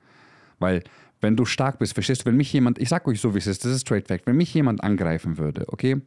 Weil 0.60 0.84
wenn 1.22 1.38
du 1.38 1.46
stark 1.46 1.80
bist, 1.80 1.94
verstehst 1.94 2.24
du, 2.24 2.26
wenn 2.26 2.36
mich 2.36 2.52
jemand, 2.52 2.80
ich 2.80 2.90
sag 2.90 3.08
euch 3.08 3.22
so, 3.22 3.34
wie 3.34 3.38
es 3.38 3.48
ist, 3.48 3.64
das 3.64 3.72
ist 3.72 3.82
straight 3.84 4.10
fact, 4.10 4.28
wenn 4.28 4.36
mich 4.36 4.54
jemand 4.54 4.84
angreifen 4.84 5.38
würde, 5.38 5.64
okay, 5.70 6.02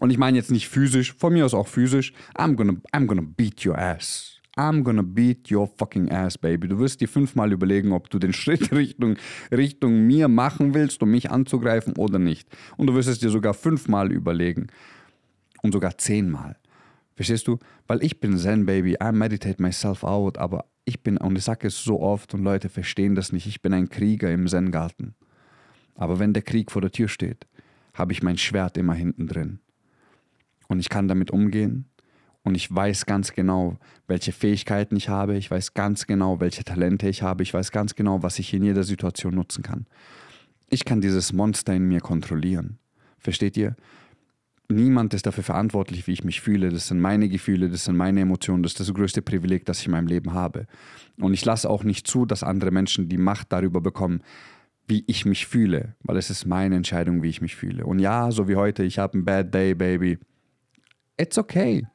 und 0.00 0.10
ich 0.10 0.18
meine 0.18 0.36
jetzt 0.36 0.50
nicht 0.50 0.68
physisch, 0.68 1.14
von 1.14 1.32
mir 1.32 1.44
aus 1.44 1.54
auch 1.54 1.66
physisch. 1.66 2.12
I'm 2.36 2.54
gonna, 2.54 2.74
I'm 2.92 3.06
gonna 3.06 3.24
beat 3.24 3.64
your 3.64 3.76
ass. 3.76 4.40
I'm 4.56 4.82
gonna 4.82 5.02
beat 5.02 5.50
your 5.50 5.66
fucking 5.66 6.10
ass, 6.10 6.36
baby. 6.38 6.68
Du 6.68 6.78
wirst 6.78 7.00
dir 7.00 7.08
fünfmal 7.08 7.52
überlegen, 7.52 7.92
ob 7.92 8.10
du 8.10 8.18
den 8.18 8.32
Schritt 8.34 8.72
Richtung, 8.72 9.16
Richtung 9.50 10.06
mir 10.06 10.28
machen 10.28 10.74
willst, 10.74 11.02
um 11.02 11.10
mich 11.10 11.30
anzugreifen 11.30 11.96
oder 11.96 12.18
nicht. 12.18 12.48
Und 12.76 12.88
du 12.88 12.94
wirst 12.94 13.08
es 13.08 13.18
dir 13.18 13.30
sogar 13.30 13.54
fünfmal 13.54 14.12
überlegen. 14.12 14.68
Und 15.62 15.72
sogar 15.72 15.98
zehnmal. 15.98 16.56
Verstehst 17.16 17.48
du? 17.48 17.58
Weil 17.88 18.02
ich 18.04 18.20
bin 18.20 18.38
Zen, 18.38 18.66
Baby. 18.66 18.96
I 19.02 19.10
meditate 19.12 19.60
myself 19.60 20.04
out. 20.04 20.38
Aber 20.38 20.66
ich 20.84 21.02
bin, 21.02 21.16
und 21.16 21.36
ich 21.36 21.44
sage 21.44 21.66
es 21.66 21.82
so 21.82 22.00
oft 22.00 22.34
und 22.34 22.44
Leute 22.44 22.68
verstehen 22.68 23.16
das 23.16 23.32
nicht, 23.32 23.46
ich 23.46 23.60
bin 23.60 23.74
ein 23.74 23.88
Krieger 23.88 24.32
im 24.32 24.46
Zen-Garten. 24.46 25.14
Aber 25.96 26.20
wenn 26.20 26.32
der 26.32 26.42
Krieg 26.42 26.70
vor 26.70 26.80
der 26.80 26.92
Tür 26.92 27.08
steht, 27.08 27.48
habe 27.94 28.12
ich 28.12 28.22
mein 28.22 28.38
Schwert 28.38 28.76
immer 28.76 28.94
hinten 28.94 29.26
drin 29.26 29.58
und 30.68 30.78
ich 30.78 30.88
kann 30.88 31.08
damit 31.08 31.30
umgehen 31.30 31.86
und 32.42 32.54
ich 32.54 32.74
weiß 32.74 33.06
ganz 33.06 33.32
genau, 33.32 33.76
welche 34.06 34.32
Fähigkeiten 34.32 34.96
ich 34.96 35.08
habe, 35.08 35.36
ich 35.36 35.50
weiß 35.50 35.74
ganz 35.74 36.06
genau, 36.06 36.40
welche 36.40 36.64
Talente 36.64 37.08
ich 37.08 37.22
habe, 37.22 37.42
ich 37.42 37.52
weiß 37.52 37.72
ganz 37.72 37.94
genau, 37.94 38.22
was 38.22 38.38
ich 38.38 38.54
in 38.54 38.62
jeder 38.62 38.84
Situation 38.84 39.34
nutzen 39.34 39.62
kann. 39.62 39.86
Ich 40.70 40.84
kann 40.84 41.00
dieses 41.00 41.32
Monster 41.32 41.74
in 41.74 41.88
mir 41.88 42.00
kontrollieren. 42.00 42.78
Versteht 43.18 43.56
ihr? 43.56 43.74
Niemand 44.70 45.14
ist 45.14 45.24
dafür 45.26 45.44
verantwortlich, 45.44 46.06
wie 46.06 46.12
ich 46.12 46.24
mich 46.24 46.42
fühle. 46.42 46.68
Das 46.68 46.88
sind 46.88 47.00
meine 47.00 47.30
Gefühle, 47.30 47.70
das 47.70 47.86
sind 47.86 47.96
meine 47.96 48.20
Emotionen, 48.20 48.62
das 48.62 48.72
ist 48.72 48.80
das 48.80 48.92
größte 48.92 49.22
Privileg, 49.22 49.64
das 49.64 49.80
ich 49.80 49.86
in 49.86 49.92
meinem 49.92 50.06
Leben 50.06 50.34
habe. 50.34 50.66
Und 51.18 51.32
ich 51.32 51.44
lasse 51.44 51.70
auch 51.70 51.84
nicht 51.84 52.06
zu, 52.06 52.26
dass 52.26 52.42
andere 52.42 52.70
Menschen 52.70 53.08
die 53.08 53.16
Macht 53.16 53.50
darüber 53.50 53.80
bekommen, 53.80 54.22
wie 54.86 55.04
ich 55.06 55.24
mich 55.24 55.46
fühle, 55.46 55.94
weil 56.02 56.16
es 56.16 56.30
ist 56.30 56.46
meine 56.46 56.76
Entscheidung, 56.76 57.22
wie 57.22 57.28
ich 57.28 57.40
mich 57.40 57.56
fühle. 57.56 57.84
Und 57.84 57.98
ja, 57.98 58.30
so 58.30 58.48
wie 58.48 58.56
heute, 58.56 58.84
ich 58.84 58.98
habe 58.98 59.14
einen 59.14 59.24
Bad 59.24 59.54
Day, 59.54 59.74
Baby. 59.74 60.18
It's 61.18 61.36
okay. 61.36 61.86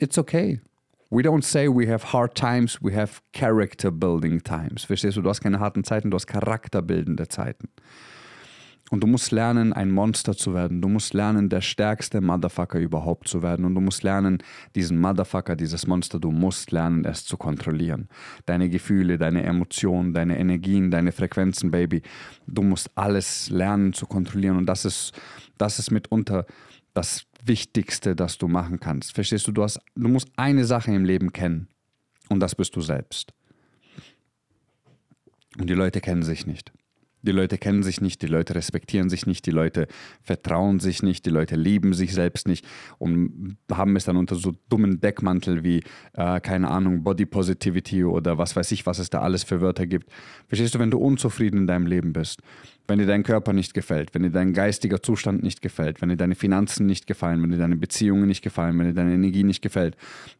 It's 0.00 0.18
okay. 0.18 0.60
We 1.10 1.22
don't 1.22 1.44
say 1.44 1.68
we 1.68 1.86
have 1.86 2.12
hard 2.12 2.34
times, 2.34 2.78
we 2.82 2.94
have 2.94 3.20
character 3.32 3.90
building 3.90 4.42
times. 4.42 4.84
Verstehst 4.84 5.16
du? 5.16 5.22
Du 5.22 5.28
hast 5.28 5.42
keine 5.42 5.60
harten 5.60 5.84
Zeiten, 5.84 6.10
du 6.10 6.14
hast 6.14 6.26
charakterbildende 6.26 7.28
Zeiten. 7.28 7.68
Und 8.90 9.00
du 9.00 9.06
musst 9.06 9.30
lernen, 9.30 9.72
ein 9.72 9.90
Monster 9.90 10.36
zu 10.36 10.52
werden. 10.52 10.82
Du 10.82 10.88
musst 10.88 11.14
lernen, 11.14 11.48
der 11.48 11.62
stärkste 11.62 12.20
Motherfucker 12.20 12.78
überhaupt 12.78 13.26
zu 13.26 13.42
werden. 13.42 13.64
Und 13.64 13.74
du 13.74 13.80
musst 13.80 14.02
lernen, 14.02 14.42
diesen 14.74 15.00
Motherfucker, 15.00 15.56
dieses 15.56 15.86
Monster, 15.86 16.18
du 16.18 16.30
musst 16.30 16.72
lernen, 16.72 17.04
es 17.06 17.24
zu 17.24 17.38
kontrollieren. 17.38 18.08
Deine 18.44 18.68
Gefühle, 18.68 19.16
deine 19.16 19.44
Emotionen, 19.44 20.12
deine 20.12 20.38
Energien, 20.38 20.90
deine 20.90 21.12
Frequenzen, 21.12 21.70
Baby. 21.70 22.02
Du 22.46 22.62
musst 22.62 22.90
alles 22.94 23.48
lernen 23.48 23.94
zu 23.94 24.06
kontrollieren. 24.06 24.58
Und 24.58 24.66
das 24.66 24.84
ist, 24.84 25.12
das 25.56 25.78
ist 25.78 25.90
mitunter 25.90 26.44
das 26.94 27.24
Wichtigste, 27.44 28.14
das 28.14 28.38
du 28.38 28.48
machen 28.48 28.80
kannst. 28.80 29.14
Verstehst 29.14 29.46
du? 29.46 29.52
Du, 29.52 29.62
hast, 29.62 29.80
du 29.94 30.08
musst 30.08 30.28
eine 30.36 30.64
Sache 30.64 30.92
im 30.92 31.04
Leben 31.04 31.32
kennen. 31.32 31.68
Und 32.28 32.40
das 32.40 32.54
bist 32.54 32.74
du 32.76 32.80
selbst. 32.80 33.32
Und 35.58 35.68
die 35.68 35.74
Leute 35.74 36.00
kennen 36.00 36.22
sich 36.22 36.46
nicht. 36.46 36.72
Die 37.22 37.32
Leute 37.32 37.56
kennen 37.56 37.82
sich 37.82 38.00
nicht, 38.00 38.20
die 38.22 38.26
Leute 38.26 38.54
respektieren 38.54 39.08
sich 39.08 39.26
nicht, 39.26 39.46
die 39.46 39.50
Leute 39.52 39.86
vertrauen 40.22 40.80
sich 40.80 41.02
nicht, 41.02 41.24
die 41.24 41.30
Leute 41.30 41.56
lieben 41.56 41.94
sich 41.94 42.12
selbst 42.14 42.48
nicht 42.48 42.66
und 42.98 43.56
haben 43.70 43.96
es 43.96 44.04
dann 44.04 44.16
unter 44.16 44.34
so 44.34 44.52
dummen 44.68 45.00
Deckmantel 45.00 45.62
wie, 45.62 45.82
äh, 46.14 46.40
keine 46.40 46.68
Ahnung, 46.68 47.04
Body 47.04 47.26
Positivity 47.26 48.04
oder 48.04 48.38
was 48.38 48.56
weiß 48.56 48.72
ich, 48.72 48.86
was 48.86 48.98
es 48.98 49.10
da 49.10 49.20
alles 49.20 49.44
für 49.44 49.60
Wörter 49.60 49.86
gibt. 49.86 50.10
Verstehst 50.48 50.74
du, 50.74 50.78
wenn 50.78 50.90
du 50.90 50.98
unzufrieden 50.98 51.58
in 51.58 51.66
deinem 51.66 51.86
Leben 51.86 52.12
bist, 52.12 52.40
wenn 52.88 52.98
dir 52.98 53.06
dein 53.06 53.22
Körper 53.22 53.52
nicht 53.52 53.74
gefällt, 53.74 54.14
wenn 54.14 54.22
dir 54.22 54.30
dein 54.30 54.52
geistiger 54.52 55.02
Zustand 55.02 55.42
nicht 55.42 55.62
gefällt, 55.62 56.02
wenn 56.02 56.08
dir 56.08 56.16
deine 56.16 56.34
Finanzen 56.34 56.86
nicht 56.86 57.06
gefallen, 57.06 57.42
wenn 57.42 57.50
dir 57.50 57.58
deine 57.58 57.76
Beziehungen 57.76 58.26
nicht 58.26 58.42
gefallen, 58.42 58.78
wenn 58.78 58.86
dir 58.86 58.94
deine 58.94 59.14
Energie 59.14 59.44
nicht 59.44 59.62
gefällt, 59.62 59.96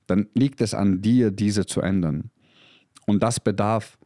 dann 0.06 0.28
liegt 0.34 0.60
es 0.60 0.74
an 0.74 1.00
dir, 1.00 1.30
diese 1.30 1.64
zu 1.66 1.80
ändern. 1.80 2.30
Und 3.06 3.22
das 3.22 3.40
bedarf 3.40 3.98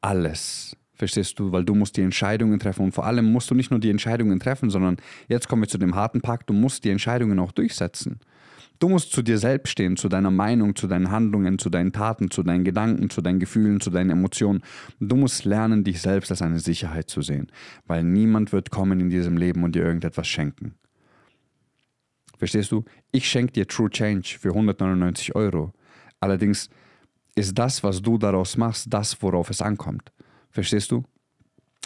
alles 0.00 0.76
Verstehst 0.98 1.38
du? 1.38 1.52
Weil 1.52 1.64
du 1.64 1.76
musst 1.76 1.96
die 1.96 2.02
Entscheidungen 2.02 2.58
treffen. 2.58 2.82
Und 2.82 2.92
vor 2.92 3.06
allem 3.06 3.32
musst 3.32 3.50
du 3.50 3.54
nicht 3.54 3.70
nur 3.70 3.78
die 3.78 3.90
Entscheidungen 3.90 4.40
treffen, 4.40 4.68
sondern 4.68 4.96
jetzt 5.28 5.48
kommen 5.48 5.62
wir 5.62 5.68
zu 5.68 5.78
dem 5.78 5.94
harten 5.94 6.20
Pakt, 6.20 6.50
du 6.50 6.52
musst 6.52 6.84
die 6.84 6.90
Entscheidungen 6.90 7.38
auch 7.38 7.52
durchsetzen. 7.52 8.18
Du 8.80 8.88
musst 8.88 9.12
zu 9.12 9.22
dir 9.22 9.38
selbst 9.38 9.70
stehen, 9.70 9.96
zu 9.96 10.08
deiner 10.08 10.30
Meinung, 10.30 10.76
zu 10.76 10.86
deinen 10.86 11.10
Handlungen, 11.10 11.58
zu 11.58 11.68
deinen 11.68 11.92
Taten, 11.92 12.30
zu 12.30 12.42
deinen 12.44 12.64
Gedanken, 12.64 13.10
zu 13.10 13.22
deinen 13.22 13.40
Gefühlen, 13.40 13.80
zu 13.80 13.90
deinen 13.90 14.10
Emotionen. 14.10 14.62
Du 15.00 15.16
musst 15.16 15.44
lernen, 15.44 15.82
dich 15.82 16.00
selbst 16.00 16.30
als 16.30 16.42
eine 16.42 16.60
Sicherheit 16.60 17.10
zu 17.10 17.22
sehen, 17.22 17.50
weil 17.86 18.04
niemand 18.04 18.52
wird 18.52 18.70
kommen 18.70 19.00
in 19.00 19.10
diesem 19.10 19.36
Leben 19.36 19.64
und 19.64 19.74
dir 19.74 19.84
irgendetwas 19.84 20.28
schenken. 20.28 20.74
Verstehst 22.38 22.70
du? 22.70 22.84
Ich 23.10 23.28
schenke 23.28 23.52
dir 23.52 23.66
True 23.66 23.90
Change 23.90 24.36
für 24.38 24.50
199 24.50 25.34
Euro. 25.34 25.72
Allerdings 26.20 26.70
ist 27.34 27.58
das, 27.58 27.82
was 27.82 28.00
du 28.00 28.16
daraus 28.16 28.56
machst, 28.56 28.86
das, 28.90 29.20
worauf 29.22 29.50
es 29.50 29.60
ankommt. 29.60 30.12
Verstehst 30.58 30.90
du? 30.90 31.04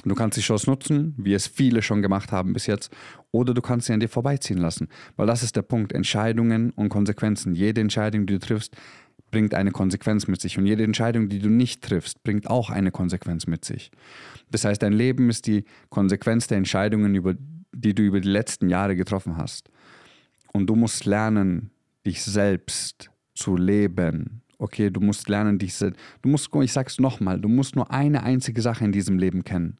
Du 0.02 0.14
kannst 0.14 0.38
die 0.38 0.40
Chance 0.40 0.70
nutzen, 0.70 1.14
wie 1.18 1.34
es 1.34 1.46
viele 1.46 1.82
schon 1.82 2.00
gemacht 2.00 2.32
haben 2.32 2.54
bis 2.54 2.66
jetzt, 2.66 2.90
oder 3.30 3.52
du 3.52 3.60
kannst 3.60 3.86
sie 3.86 3.92
an 3.92 4.00
dir 4.00 4.08
vorbeiziehen 4.08 4.56
lassen. 4.56 4.88
Weil 5.16 5.26
das 5.26 5.42
ist 5.42 5.56
der 5.56 5.60
Punkt. 5.60 5.92
Entscheidungen 5.92 6.70
und 6.70 6.88
Konsequenzen. 6.88 7.54
Jede 7.54 7.82
Entscheidung, 7.82 8.24
die 8.24 8.32
du 8.32 8.38
triffst, 8.38 8.74
bringt 9.30 9.52
eine 9.52 9.72
Konsequenz 9.72 10.26
mit 10.26 10.40
sich. 10.40 10.56
Und 10.56 10.64
jede 10.64 10.84
Entscheidung, 10.84 11.28
die 11.28 11.38
du 11.38 11.50
nicht 11.50 11.82
triffst, 11.82 12.22
bringt 12.22 12.48
auch 12.48 12.70
eine 12.70 12.92
Konsequenz 12.92 13.46
mit 13.46 13.62
sich. 13.66 13.90
Das 14.50 14.64
heißt, 14.64 14.82
dein 14.82 14.94
Leben 14.94 15.28
ist 15.28 15.46
die 15.46 15.66
Konsequenz 15.90 16.46
der 16.46 16.56
Entscheidungen, 16.56 17.14
über, 17.14 17.34
die 17.74 17.94
du 17.94 18.02
über 18.02 18.22
die 18.22 18.30
letzten 18.30 18.70
Jahre 18.70 18.96
getroffen 18.96 19.36
hast. 19.36 19.68
Und 20.54 20.66
du 20.66 20.76
musst 20.76 21.04
lernen, 21.04 21.72
dich 22.06 22.22
selbst 22.22 23.10
zu 23.34 23.54
leben 23.54 24.41
okay, 24.62 24.90
du 24.90 25.00
musst 25.00 25.28
lernen, 25.28 25.58
diese, 25.58 25.92
du 26.22 26.28
musst, 26.28 26.50
ich 26.54 26.72
sag's 26.72 26.98
nochmal, 26.98 27.40
du 27.40 27.48
musst 27.48 27.76
nur 27.76 27.90
eine 27.90 28.22
einzige 28.22 28.62
Sache 28.62 28.84
in 28.84 28.92
diesem 28.92 29.18
Leben 29.18 29.44
kennen. 29.44 29.78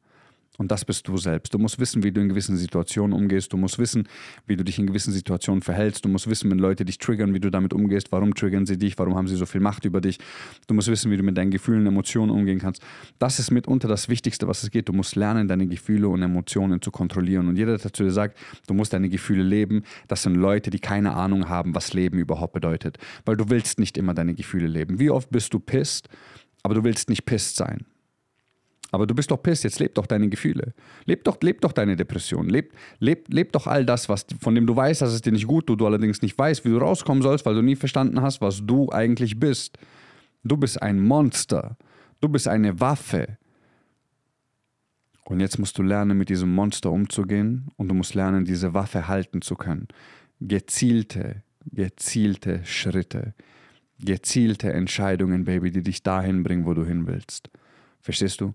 Und 0.59 0.71
das 0.71 0.85
bist 0.85 1.07
du 1.07 1.17
selbst. 1.17 1.53
Du 1.53 1.57
musst 1.57 1.79
wissen, 1.79 2.03
wie 2.03 2.11
du 2.11 2.21
in 2.21 2.29
gewissen 2.29 2.57
Situationen 2.57 3.17
umgehst. 3.17 3.51
Du 3.51 3.57
musst 3.57 3.79
wissen, 3.79 4.07
wie 4.45 4.55
du 4.55 4.63
dich 4.63 4.77
in 4.77 4.85
gewissen 4.85 5.11
Situationen 5.11 5.63
verhältst. 5.63 6.05
Du 6.05 6.09
musst 6.09 6.29
wissen, 6.29 6.51
wenn 6.51 6.59
Leute 6.59 6.85
dich 6.85 6.99
triggern, 6.99 7.33
wie 7.33 7.39
du 7.39 7.49
damit 7.49 7.73
umgehst. 7.73 8.11
Warum 8.11 8.35
triggern 8.35 8.67
sie 8.67 8.77
dich? 8.77 8.99
Warum 8.99 9.15
haben 9.15 9.27
sie 9.27 9.35
so 9.35 9.47
viel 9.47 9.61
Macht 9.61 9.83
über 9.85 9.99
dich? 9.99 10.19
Du 10.67 10.75
musst 10.75 10.89
wissen, 10.89 11.09
wie 11.09 11.17
du 11.17 11.23
mit 11.23 11.37
deinen 11.37 11.49
Gefühlen 11.49 11.81
und 11.81 11.87
Emotionen 11.87 12.31
umgehen 12.31 12.59
kannst. 12.59 12.83
Das 13.17 13.39
ist 13.39 13.49
mitunter 13.49 13.87
das 13.87 14.09
Wichtigste, 14.09 14.47
was 14.47 14.61
es 14.61 14.69
geht. 14.69 14.89
Du 14.89 14.93
musst 14.93 15.15
lernen, 15.15 15.47
deine 15.47 15.65
Gefühle 15.65 16.07
und 16.07 16.21
Emotionen 16.21 16.83
zu 16.83 16.91
kontrollieren. 16.91 17.47
Und 17.47 17.55
jeder, 17.55 17.75
der 17.75 17.91
zu 17.91 18.03
dir 18.03 18.11
sagt, 18.11 18.37
du 18.67 18.75
musst 18.75 18.93
deine 18.93 19.09
Gefühle 19.09 19.41
leben, 19.41 19.81
das 20.07 20.21
sind 20.21 20.35
Leute, 20.35 20.69
die 20.69 20.79
keine 20.79 21.15
Ahnung 21.15 21.49
haben, 21.49 21.73
was 21.73 21.93
Leben 21.93 22.19
überhaupt 22.19 22.53
bedeutet. 22.53 22.99
Weil 23.25 23.37
du 23.37 23.49
willst 23.49 23.79
nicht 23.79 23.97
immer 23.97 24.13
deine 24.13 24.35
Gefühle 24.35 24.67
leben. 24.67 24.99
Wie 24.99 25.09
oft 25.09 25.31
bist 25.31 25.51
du 25.53 25.59
pisst, 25.59 26.09
aber 26.61 26.75
du 26.75 26.83
willst 26.83 27.09
nicht 27.09 27.25
pisst 27.25 27.55
sein. 27.55 27.85
Aber 28.93 29.07
du 29.07 29.15
bist 29.15 29.31
doch 29.31 29.41
piss, 29.41 29.63
jetzt 29.63 29.79
leb 29.79 29.95
doch 29.95 30.05
deine 30.05 30.29
Gefühle. 30.29 30.75
Leb 31.05 31.23
doch, 31.23 31.37
leb 31.41 31.61
doch 31.61 31.71
deine 31.71 31.95
Depression. 31.95 32.47
Leb, 32.47 32.73
leb, 32.99 33.25
leb 33.33 33.51
doch 33.51 33.65
all 33.65 33.87
das, 33.87 34.07
was, 34.07 34.27
von 34.39 34.53
dem 34.53 34.67
du 34.67 34.75
weißt, 34.75 35.01
dass 35.01 35.13
es 35.13 35.21
dir 35.21 35.31
nicht 35.31 35.47
gut 35.47 35.65
tut, 35.65 35.81
du 35.81 35.87
allerdings 35.87 36.21
nicht 36.21 36.37
weißt, 36.37 36.63
wie 36.63 36.69
du 36.69 36.77
rauskommen 36.77 37.23
sollst, 37.23 37.43
weil 37.47 37.55
du 37.55 37.63
nie 37.63 37.75
verstanden 37.75 38.21
hast, 38.21 38.39
was 38.39 38.63
du 38.63 38.91
eigentlich 38.91 39.39
bist. 39.39 39.79
Du 40.43 40.57
bist 40.57 40.79
ein 40.79 40.99
Monster. 40.99 41.75
Du 42.21 42.29
bist 42.29 42.47
eine 42.47 42.79
Waffe. 42.79 43.39
Und 45.25 45.39
jetzt 45.39 45.57
musst 45.57 45.75
du 45.79 45.81
lernen, 45.81 46.15
mit 46.15 46.29
diesem 46.29 46.53
Monster 46.53 46.91
umzugehen 46.91 47.71
und 47.77 47.87
du 47.87 47.95
musst 47.95 48.13
lernen, 48.13 48.45
diese 48.45 48.75
Waffe 48.75 49.07
halten 49.07 49.41
zu 49.41 49.55
können. 49.55 49.87
Gezielte, 50.39 51.41
gezielte 51.65 52.63
Schritte, 52.63 53.33
gezielte 53.97 54.71
Entscheidungen, 54.71 55.45
Baby, 55.45 55.71
die 55.71 55.81
dich 55.81 56.03
dahin 56.03 56.43
bringen, 56.43 56.67
wo 56.67 56.75
du 56.75 56.85
hin 56.85 57.07
willst. 57.07 57.49
Verstehst 58.01 58.39
du? 58.39 58.53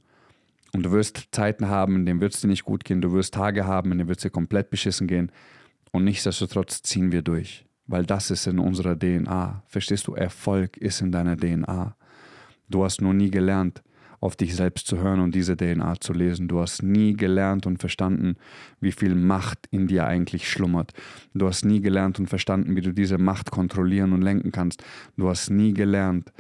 Und 0.74 0.82
du 0.82 0.92
wirst 0.92 1.28
Zeiten 1.32 1.68
haben, 1.68 1.96
in 1.96 2.06
denen 2.06 2.20
wird 2.20 2.34
es 2.34 2.40
dir 2.40 2.48
nicht 2.48 2.64
gut 2.64 2.84
gehen. 2.84 3.00
Du 3.00 3.12
wirst 3.12 3.34
Tage 3.34 3.66
haben, 3.66 3.92
in 3.92 3.98
denen 3.98 4.08
wird 4.08 4.18
es 4.18 4.22
dir 4.22 4.30
komplett 4.30 4.70
beschissen 4.70 5.06
gehen. 5.06 5.32
Und 5.92 6.04
nichtsdestotrotz 6.04 6.82
ziehen 6.82 7.12
wir 7.12 7.22
durch. 7.22 7.64
Weil 7.86 8.04
das 8.04 8.30
ist 8.30 8.46
in 8.46 8.58
unserer 8.58 8.98
DNA. 8.98 9.62
Verstehst 9.66 10.06
du? 10.06 10.14
Erfolg 10.14 10.76
ist 10.76 11.00
in 11.00 11.10
deiner 11.10 11.36
DNA. 11.36 11.96
Du 12.68 12.84
hast 12.84 13.00
nur 13.00 13.14
nie 13.14 13.30
gelernt, 13.30 13.82
auf 14.20 14.36
dich 14.36 14.54
selbst 14.56 14.86
zu 14.86 14.98
hören 14.98 15.20
und 15.20 15.34
diese 15.34 15.56
DNA 15.56 16.00
zu 16.00 16.12
lesen. 16.12 16.48
Du 16.48 16.60
hast 16.60 16.82
nie 16.82 17.14
gelernt 17.14 17.66
und 17.66 17.78
verstanden, 17.78 18.36
wie 18.80 18.92
viel 18.92 19.14
Macht 19.14 19.66
in 19.70 19.86
dir 19.86 20.06
eigentlich 20.06 20.50
schlummert. 20.50 20.92
Du 21.34 21.46
hast 21.46 21.64
nie 21.64 21.80
gelernt 21.80 22.18
und 22.18 22.26
verstanden, 22.26 22.76
wie 22.76 22.80
du 22.80 22.92
diese 22.92 23.16
Macht 23.16 23.50
kontrollieren 23.50 24.12
und 24.12 24.22
lenken 24.22 24.52
kannst. 24.52 24.82
Du 25.16 25.28
hast 25.28 25.50
nie 25.50 25.72
gelernt, 25.72 26.32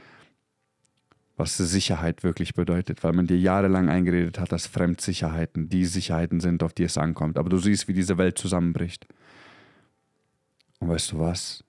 was 1.38 1.56
Sicherheit 1.56 2.24
wirklich 2.24 2.54
bedeutet, 2.54 3.04
weil 3.04 3.12
man 3.12 3.26
dir 3.26 3.38
jahrelang 3.38 3.88
eingeredet 3.88 4.38
hat, 4.38 4.52
dass 4.52 4.66
Fremdsicherheiten 4.66 5.68
die 5.68 5.84
Sicherheiten 5.84 6.40
sind, 6.40 6.62
auf 6.62 6.72
die 6.72 6.84
es 6.84 6.98
ankommt. 6.98 7.38
Aber 7.38 7.48
du 7.48 7.58
siehst, 7.58 7.88
wie 7.88 7.94
diese 7.94 8.18
Welt 8.18 8.38
zusammenbricht. 8.38 9.06
Und 10.80 10.88
weißt 10.88 11.12
du 11.12 11.18
was? 11.20 11.64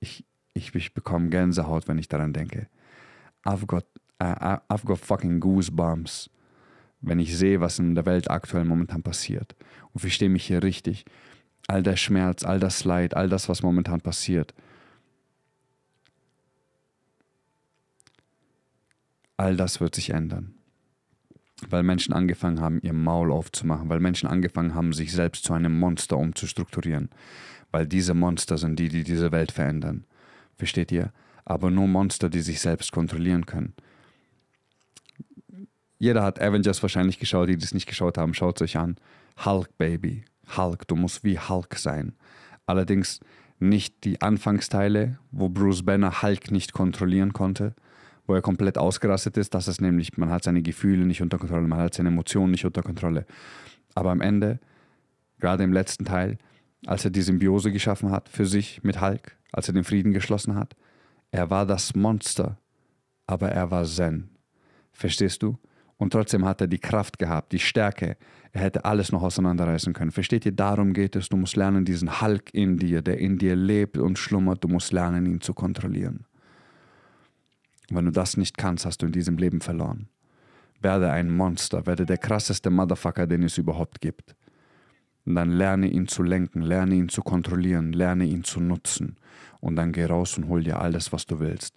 Ich, 0.00 0.24
ich, 0.54 0.74
ich 0.74 0.94
bekomme 0.94 1.28
Gänsehaut, 1.28 1.88
wenn 1.88 1.98
ich 1.98 2.08
daran 2.08 2.32
denke. 2.32 2.68
I've 3.44 3.66
got, 3.66 3.84
uh, 4.22 4.58
I've 4.68 4.84
got 4.84 4.98
fucking 4.98 5.40
goosebumps, 5.40 6.30
wenn 7.00 7.18
ich 7.18 7.36
sehe, 7.36 7.60
was 7.60 7.78
in 7.78 7.94
der 7.94 8.06
Welt 8.06 8.30
aktuell 8.30 8.64
momentan 8.64 9.02
passiert. 9.02 9.56
Und 9.92 10.00
verstehe 10.00 10.28
mich 10.28 10.46
hier 10.46 10.62
richtig. 10.62 11.04
All 11.66 11.82
der 11.82 11.96
Schmerz, 11.96 12.44
all 12.44 12.60
das 12.60 12.84
Leid, 12.84 13.14
all 13.14 13.28
das, 13.28 13.48
was 13.48 13.62
momentan 13.62 14.00
passiert– 14.00 14.54
All 19.38 19.56
das 19.56 19.80
wird 19.80 19.94
sich 19.94 20.10
ändern. 20.10 20.54
Weil 21.70 21.84
Menschen 21.84 22.12
angefangen 22.12 22.60
haben, 22.60 22.80
ihr 22.82 22.92
Maul 22.92 23.32
aufzumachen, 23.32 23.88
weil 23.88 24.00
Menschen 24.00 24.28
angefangen 24.28 24.74
haben, 24.74 24.92
sich 24.92 25.12
selbst 25.12 25.44
zu 25.44 25.52
einem 25.54 25.78
Monster 25.78 26.18
umzustrukturieren. 26.18 27.08
Weil 27.70 27.86
diese 27.86 28.14
Monster 28.14 28.58
sind 28.58 28.78
die, 28.78 28.88
die 28.88 29.04
diese 29.04 29.32
Welt 29.32 29.52
verändern. 29.52 30.04
Versteht 30.56 30.92
ihr? 30.92 31.12
Aber 31.44 31.70
nur 31.70 31.86
Monster, 31.86 32.28
die 32.28 32.40
sich 32.40 32.60
selbst 32.60 32.92
kontrollieren 32.92 33.46
können. 33.46 33.74
Jeder 35.98 36.22
hat 36.22 36.40
Avengers 36.40 36.82
wahrscheinlich 36.82 37.18
geschaut, 37.18 37.48
die 37.48 37.56
das 37.56 37.74
nicht 37.74 37.86
geschaut 37.86 38.18
haben, 38.18 38.34
schaut 38.34 38.56
es 38.56 38.62
euch 38.62 38.76
an. 38.76 38.96
Hulk, 39.44 39.76
Baby. 39.78 40.24
Hulk, 40.56 40.86
du 40.88 40.96
musst 40.96 41.22
wie 41.24 41.38
Hulk 41.38 41.76
sein. 41.76 42.14
Allerdings 42.66 43.20
nicht 43.60 44.04
die 44.04 44.20
Anfangsteile, 44.20 45.18
wo 45.30 45.48
Bruce 45.48 45.84
Banner 45.84 46.22
Hulk 46.22 46.50
nicht 46.50 46.72
kontrollieren 46.72 47.32
konnte, 47.32 47.74
wo 48.28 48.34
er 48.34 48.42
komplett 48.42 48.78
ausgerastet 48.78 49.36
ist. 49.36 49.54
Das 49.54 49.66
ist 49.66 49.80
nämlich, 49.80 50.16
man 50.16 50.30
hat 50.30 50.44
seine 50.44 50.62
Gefühle 50.62 51.04
nicht 51.04 51.22
unter 51.22 51.38
Kontrolle, 51.38 51.66
man 51.66 51.80
hat 51.80 51.94
seine 51.94 52.10
Emotionen 52.10 52.52
nicht 52.52 52.64
unter 52.64 52.82
Kontrolle. 52.82 53.26
Aber 53.96 54.12
am 54.12 54.20
Ende 54.20 54.60
Gerade 55.38 55.62
im 55.64 55.72
letzten 55.72 56.04
Teil, 56.04 56.38
als 56.86 57.04
er 57.04 57.10
die 57.10 57.22
Symbiose 57.22 57.72
geschaffen 57.72 58.10
hat 58.10 58.28
für 58.28 58.46
sich 58.46 58.82
mit 58.82 59.00
Hulk, 59.00 59.36
als 59.52 59.68
er 59.68 59.74
den 59.74 59.84
Frieden 59.84 60.12
geschlossen 60.12 60.54
hat. 60.54 60.76
Er 61.30 61.50
war 61.50 61.66
das 61.66 61.94
Monster, 61.94 62.58
aber 63.26 63.50
er 63.50 63.70
war 63.70 63.84
Zen. 63.84 64.30
Verstehst 64.92 65.42
du? 65.42 65.58
Und 65.96 66.12
trotzdem 66.12 66.44
hat 66.44 66.60
er 66.60 66.68
die 66.68 66.78
Kraft 66.78 67.18
gehabt, 67.18 67.52
die 67.52 67.58
Stärke. 67.58 68.16
Er 68.52 68.62
hätte 68.62 68.84
alles 68.84 69.10
noch 69.10 69.22
auseinanderreißen 69.22 69.92
können. 69.92 70.12
Versteht 70.12 70.46
ihr? 70.46 70.52
Darum 70.52 70.92
geht 70.92 71.16
es. 71.16 71.28
Du 71.28 71.36
musst 71.36 71.56
lernen, 71.56 71.84
diesen 71.84 72.20
Hulk 72.20 72.54
in 72.54 72.78
dir, 72.78 73.02
der 73.02 73.18
in 73.18 73.36
dir 73.38 73.56
lebt 73.56 73.98
und 73.98 74.18
schlummert, 74.18 74.62
du 74.62 74.68
musst 74.68 74.92
lernen, 74.92 75.26
ihn 75.26 75.40
zu 75.40 75.54
kontrollieren. 75.54 76.24
Wenn 77.90 78.04
du 78.04 78.12
das 78.12 78.36
nicht 78.36 78.58
kannst, 78.58 78.84
hast 78.84 79.02
du 79.02 79.06
in 79.06 79.12
diesem 79.12 79.38
Leben 79.38 79.60
verloren. 79.60 80.08
Werde 80.80 81.10
ein 81.10 81.34
Monster, 81.34 81.86
werde 81.86 82.06
der 82.06 82.18
krasseste 82.18 82.70
Motherfucker, 82.70 83.26
den 83.26 83.42
es 83.42 83.58
überhaupt 83.58 84.00
gibt. 84.00 84.36
Und 85.24 85.34
dann 85.34 85.50
lerne 85.50 85.88
ihn 85.88 86.08
zu 86.08 86.22
lenken, 86.22 86.62
lerne 86.62 86.94
ihn 86.94 87.08
zu 87.08 87.22
kontrollieren, 87.22 87.92
lerne 87.92 88.24
ihn 88.24 88.44
zu 88.44 88.60
nutzen. 88.60 89.16
Und 89.60 89.76
dann 89.76 89.92
geh 89.92 90.04
raus 90.04 90.38
und 90.38 90.48
hol 90.48 90.62
dir 90.62 90.80
alles, 90.80 91.12
was 91.12 91.26
du 91.26 91.40
willst. 91.40 91.76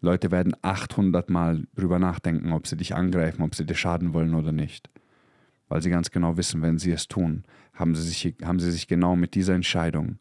Leute 0.00 0.30
werden 0.30 0.54
800 0.62 1.28
Mal 1.28 1.66
drüber 1.74 1.98
nachdenken, 1.98 2.52
ob 2.52 2.66
sie 2.66 2.76
dich 2.76 2.94
angreifen, 2.94 3.42
ob 3.42 3.54
sie 3.54 3.66
dir 3.66 3.74
schaden 3.74 4.12
wollen 4.12 4.34
oder 4.34 4.52
nicht. 4.52 4.90
Weil 5.68 5.82
sie 5.82 5.90
ganz 5.90 6.10
genau 6.10 6.36
wissen, 6.36 6.62
wenn 6.62 6.78
sie 6.78 6.92
es 6.92 7.08
tun, 7.08 7.44
haben 7.74 7.94
sie 7.94 8.02
sich, 8.02 8.36
haben 8.44 8.60
sie 8.60 8.70
sich 8.70 8.86
genau 8.86 9.16
mit 9.16 9.34
dieser 9.34 9.54
Entscheidung 9.54 10.18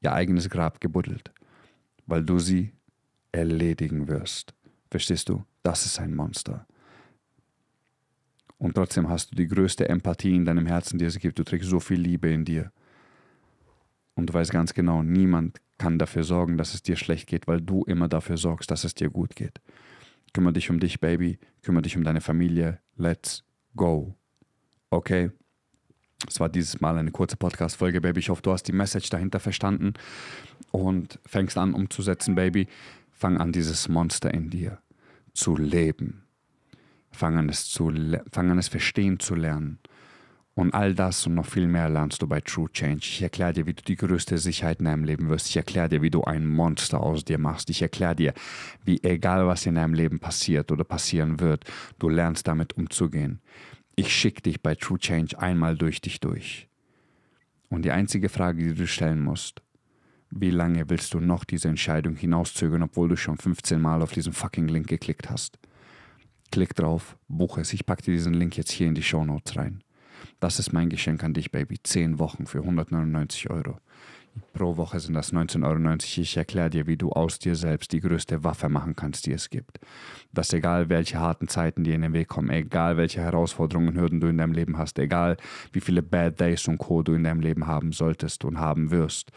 ihr 0.00 0.12
eigenes 0.12 0.50
Grab 0.50 0.80
gebuddelt. 0.80 1.32
Weil 2.06 2.24
du 2.24 2.38
sie 2.38 2.72
erledigen 3.34 4.08
wirst. 4.08 4.54
Verstehst 4.90 5.28
du? 5.28 5.44
Das 5.62 5.86
ist 5.86 5.98
ein 5.98 6.14
Monster. 6.14 6.66
Und 8.58 8.74
trotzdem 8.74 9.08
hast 9.08 9.32
du 9.32 9.36
die 9.36 9.48
größte 9.48 9.88
Empathie 9.88 10.36
in 10.36 10.44
deinem 10.44 10.66
Herzen, 10.66 10.98
die 10.98 11.04
es 11.04 11.18
gibt. 11.18 11.38
Du 11.38 11.44
trägst 11.44 11.68
so 11.68 11.80
viel 11.80 12.00
Liebe 12.00 12.30
in 12.30 12.44
dir. 12.44 12.70
Und 14.14 14.30
du 14.30 14.34
weißt 14.34 14.52
ganz 14.52 14.72
genau, 14.72 15.02
niemand 15.02 15.60
kann 15.76 15.98
dafür 15.98 16.22
sorgen, 16.22 16.56
dass 16.56 16.72
es 16.74 16.82
dir 16.82 16.94
schlecht 16.94 17.26
geht, 17.26 17.48
weil 17.48 17.60
du 17.60 17.82
immer 17.82 18.08
dafür 18.08 18.36
sorgst, 18.36 18.70
dass 18.70 18.84
es 18.84 18.94
dir 18.94 19.10
gut 19.10 19.34
geht. 19.34 19.60
Kümmere 20.32 20.52
dich 20.52 20.70
um 20.70 20.78
dich, 20.78 21.00
Baby. 21.00 21.38
Kümmere 21.62 21.82
dich 21.82 21.96
um 21.96 22.04
deine 22.04 22.20
Familie. 22.20 22.78
Let's 22.96 23.42
go. 23.74 24.14
Okay? 24.90 25.30
Es 26.28 26.38
war 26.38 26.48
dieses 26.48 26.80
Mal 26.80 26.96
eine 26.96 27.10
kurze 27.10 27.36
Podcast-Folge, 27.36 28.00
Baby. 28.00 28.20
Ich 28.20 28.28
hoffe, 28.28 28.42
du 28.42 28.52
hast 28.52 28.62
die 28.62 28.72
Message 28.72 29.10
dahinter 29.10 29.40
verstanden 29.40 29.94
und 30.70 31.18
fängst 31.26 31.58
an 31.58 31.74
umzusetzen, 31.74 32.36
Baby. 32.36 32.68
Fang 33.16 33.38
an, 33.38 33.52
dieses 33.52 33.88
Monster 33.88 34.34
in 34.34 34.50
dir 34.50 34.78
zu 35.32 35.56
leben. 35.56 36.24
Fang 37.12 37.38
an, 37.38 37.48
es, 37.48 37.66
zu, 37.66 37.92
fang 38.30 38.50
an, 38.50 38.58
es 38.58 38.68
verstehen 38.68 39.20
zu 39.20 39.36
lernen. 39.36 39.78
Und 40.54 40.74
all 40.74 40.94
das 40.94 41.26
und 41.26 41.34
noch 41.34 41.46
viel 41.46 41.66
mehr 41.66 41.88
lernst 41.88 42.22
du 42.22 42.28
bei 42.28 42.40
True 42.40 42.70
Change. 42.72 43.00
Ich 43.02 43.22
erkläre 43.22 43.52
dir, 43.52 43.66
wie 43.66 43.74
du 43.74 43.82
die 43.82 43.96
größte 43.96 44.38
Sicherheit 44.38 44.78
in 44.78 44.84
deinem 44.84 45.04
Leben 45.04 45.28
wirst. 45.28 45.48
Ich 45.48 45.56
erkläre 45.56 45.88
dir, 45.88 46.02
wie 46.02 46.10
du 46.10 46.22
ein 46.22 46.46
Monster 46.46 47.00
aus 47.00 47.24
dir 47.24 47.38
machst. 47.38 47.70
Ich 47.70 47.82
erkläre 47.82 48.14
dir, 48.14 48.34
wie 48.84 49.02
egal 49.02 49.46
was 49.46 49.66
in 49.66 49.76
deinem 49.76 49.94
Leben 49.94 50.20
passiert 50.20 50.70
oder 50.70 50.84
passieren 50.84 51.40
wird, 51.40 51.64
du 51.98 52.08
lernst 52.08 52.46
damit 52.46 52.76
umzugehen. 52.76 53.40
Ich 53.96 54.14
schicke 54.14 54.42
dich 54.42 54.60
bei 54.60 54.74
True 54.74 54.98
Change 54.98 55.38
einmal 55.38 55.76
durch 55.76 56.00
dich 56.00 56.20
durch. 56.20 56.68
Und 57.68 57.84
die 57.84 57.92
einzige 57.92 58.28
Frage, 58.28 58.62
die 58.62 58.74
du 58.74 58.86
stellen 58.86 59.20
musst, 59.20 59.60
wie 60.36 60.50
lange 60.50 60.88
willst 60.90 61.14
du 61.14 61.20
noch 61.20 61.44
diese 61.44 61.68
Entscheidung 61.68 62.16
hinauszögern, 62.16 62.82
obwohl 62.82 63.08
du 63.08 63.16
schon 63.16 63.38
15 63.38 63.80
Mal 63.80 64.02
auf 64.02 64.12
diesen 64.12 64.32
fucking 64.32 64.68
Link 64.68 64.88
geklickt 64.88 65.30
hast? 65.30 65.58
Klick 66.50 66.74
drauf, 66.74 67.16
buche 67.28 67.60
es. 67.60 67.72
Ich 67.72 67.86
packe 67.86 68.02
dir 68.02 68.14
diesen 68.14 68.34
Link 68.34 68.56
jetzt 68.56 68.72
hier 68.72 68.88
in 68.88 68.94
die 68.94 69.02
Show 69.02 69.24
Notes 69.24 69.56
rein. 69.56 69.82
Das 70.40 70.58
ist 70.58 70.72
mein 70.72 70.88
Geschenk 70.88 71.22
an 71.22 71.34
dich, 71.34 71.52
Baby. 71.52 71.78
Zehn 71.82 72.18
Wochen 72.18 72.46
für 72.46 72.60
199 72.60 73.50
Euro. 73.50 73.78
Pro 74.52 74.76
Woche 74.76 74.98
sind 74.98 75.14
das 75.14 75.32
19,90 75.32 75.64
Euro. 75.64 75.96
Ich 76.22 76.36
erkläre 76.36 76.70
dir, 76.70 76.86
wie 76.88 76.96
du 76.96 77.10
aus 77.10 77.38
dir 77.38 77.54
selbst 77.54 77.92
die 77.92 78.00
größte 78.00 78.42
Waffe 78.42 78.68
machen 78.68 78.96
kannst, 78.96 79.26
die 79.26 79.32
es 79.32 79.50
gibt. 79.50 79.78
Dass 80.32 80.52
egal 80.52 80.88
welche 80.88 81.20
harten 81.20 81.46
Zeiten 81.46 81.84
dir 81.84 81.94
in 81.94 82.02
den 82.02 82.12
Weg 82.12 82.28
kommen, 82.28 82.50
egal 82.50 82.96
welche 82.96 83.20
Herausforderungen 83.20 83.88
und 83.88 84.00
Hürden 84.00 84.20
du 84.20 84.26
in 84.26 84.38
deinem 84.38 84.52
Leben 84.52 84.76
hast, 84.76 84.98
egal 84.98 85.36
wie 85.72 85.80
viele 85.80 86.02
Bad 86.02 86.40
Days 86.40 86.66
und 86.66 86.78
Co. 86.78 87.04
du 87.04 87.14
in 87.14 87.22
deinem 87.22 87.40
Leben 87.40 87.68
haben 87.68 87.92
solltest 87.92 88.44
und 88.44 88.58
haben 88.58 88.90
wirst, 88.90 89.30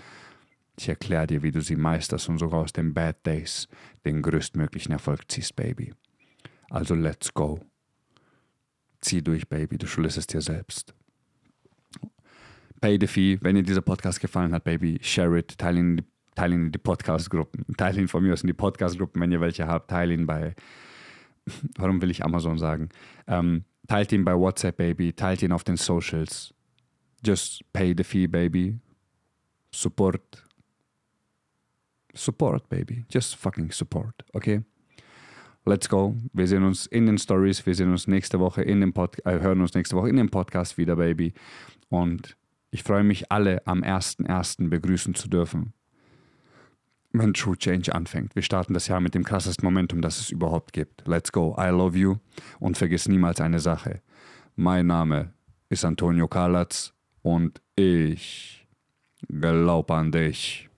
ich 0.80 0.90
erkläre 0.90 1.28
dir, 1.28 1.44
wie 1.44 1.52
du 1.52 1.62
sie 1.62 1.76
meisterst 1.76 2.30
und 2.30 2.38
sogar 2.38 2.62
aus 2.62 2.72
den 2.72 2.94
Bad 2.94 3.26
Days 3.26 3.68
den 4.06 4.22
größtmöglichen 4.22 4.92
Erfolg 4.92 5.30
ziehst, 5.30 5.56
Baby. 5.56 5.94
Also 6.70 6.94
let's 6.94 7.34
go. 7.34 7.60
Zieh 9.02 9.24
durch, 9.24 9.48
Baby, 9.48 9.78
du 9.78 9.88
schuldest 9.88 10.18
es 10.18 10.28
dir 10.28 10.42
selbst. 10.42 10.94
Pay 12.80 12.98
the 13.00 13.08
fee. 13.08 13.40
Wenn 13.42 13.56
dir 13.56 13.64
dieser 13.64 13.82
Podcast 13.82 14.20
gefallen 14.20 14.54
hat, 14.54 14.64
Baby, 14.64 15.00
share 15.02 15.38
it, 15.40 15.58
teile 15.58 15.80
ihn, 15.80 16.02
teile 16.36 16.54
ihn 16.54 16.66
in 16.66 16.72
die 16.72 16.78
Podcast-Gruppen. 16.78 17.66
Teile 17.76 18.02
ihn 18.02 18.08
von 18.08 18.24
mir 18.24 18.34
aus 18.34 18.44
in 18.44 18.48
die 18.48 18.54
Podcast-Gruppen, 18.54 19.20
wenn 19.20 19.32
ihr 19.32 19.42
welche 19.42 19.66
habt. 19.66 19.90
Teile 19.90 20.14
ihn 20.14 20.28
bei, 20.28 20.54
warum 21.78 22.02
will 22.02 22.12
ich 22.12 22.24
Amazon 22.24 22.60
sagen? 22.60 22.90
Ähm, 23.26 23.64
teilt 23.88 24.12
ihn 24.12 24.24
bei 24.24 24.36
WhatsApp, 24.36 24.78
Baby. 24.78 25.14
Teilt 25.14 25.42
ihn 25.42 25.52
auf 25.52 25.64
den 25.64 25.78
Socials. 25.78 26.54
Just 27.26 27.62
pay 27.74 27.96
the 27.98 28.04
fee, 28.04 28.28
Baby. 28.28 28.78
Support. 29.74 30.47
Support, 32.18 32.70
Baby. 32.70 33.06
Just 33.10 33.36
fucking 33.36 33.72
support, 33.72 34.24
okay? 34.34 34.62
Let's 35.66 35.90
go. 35.90 36.16
Wir 36.34 36.48
sehen 36.48 36.64
uns 36.64 36.86
in 36.86 37.06
den 37.06 37.18
Stories. 37.18 37.66
Wir 37.66 37.76
sehen 37.76 37.92
uns 37.92 38.08
nächste 38.08 38.40
Woche 38.40 38.62
in 38.62 38.80
dem 38.80 38.94
Pod 38.94 39.18
äh, 39.26 39.40
hören 39.42 39.60
uns 39.60 39.74
nächste 39.74 39.98
Woche 39.98 40.10
in 40.10 40.16
dem 40.16 40.30
Podcast 40.30 40.78
wieder, 40.78 40.96
Baby. 40.96 41.34
Und 41.90 42.38
ich 42.72 42.84
freue 42.84 43.04
mich, 43.04 43.32
alle 43.32 43.66
am 43.68 43.82
1.1. 43.84 44.70
begrüßen 44.70 45.14
zu 45.14 45.28
dürfen, 45.28 45.74
wenn 47.12 47.34
True 47.34 47.58
Change 47.58 47.94
anfängt. 47.94 48.34
Wir 48.34 48.44
starten 48.44 48.74
das 48.74 48.88
Jahr 48.88 49.02
mit 49.02 49.14
dem 49.14 49.26
krassesten 49.26 49.66
Momentum, 49.66 50.02
das 50.02 50.20
es 50.20 50.30
überhaupt 50.30 50.72
gibt. 50.72 51.06
Let's 51.06 51.32
go. 51.32 51.56
I 51.60 51.68
love 51.68 51.98
you. 51.98 52.16
Und 52.60 52.78
vergiss 52.78 53.08
niemals 53.10 53.42
eine 53.42 53.60
Sache. 53.60 54.02
Mein 54.56 54.88
Name 54.88 55.34
ist 55.70 55.84
Antonio 55.84 56.30
Kalatz 56.30 56.94
und 57.24 57.62
ich 57.76 58.68
glaube 59.28 59.94
an 59.94 60.12
dich. 60.12 60.70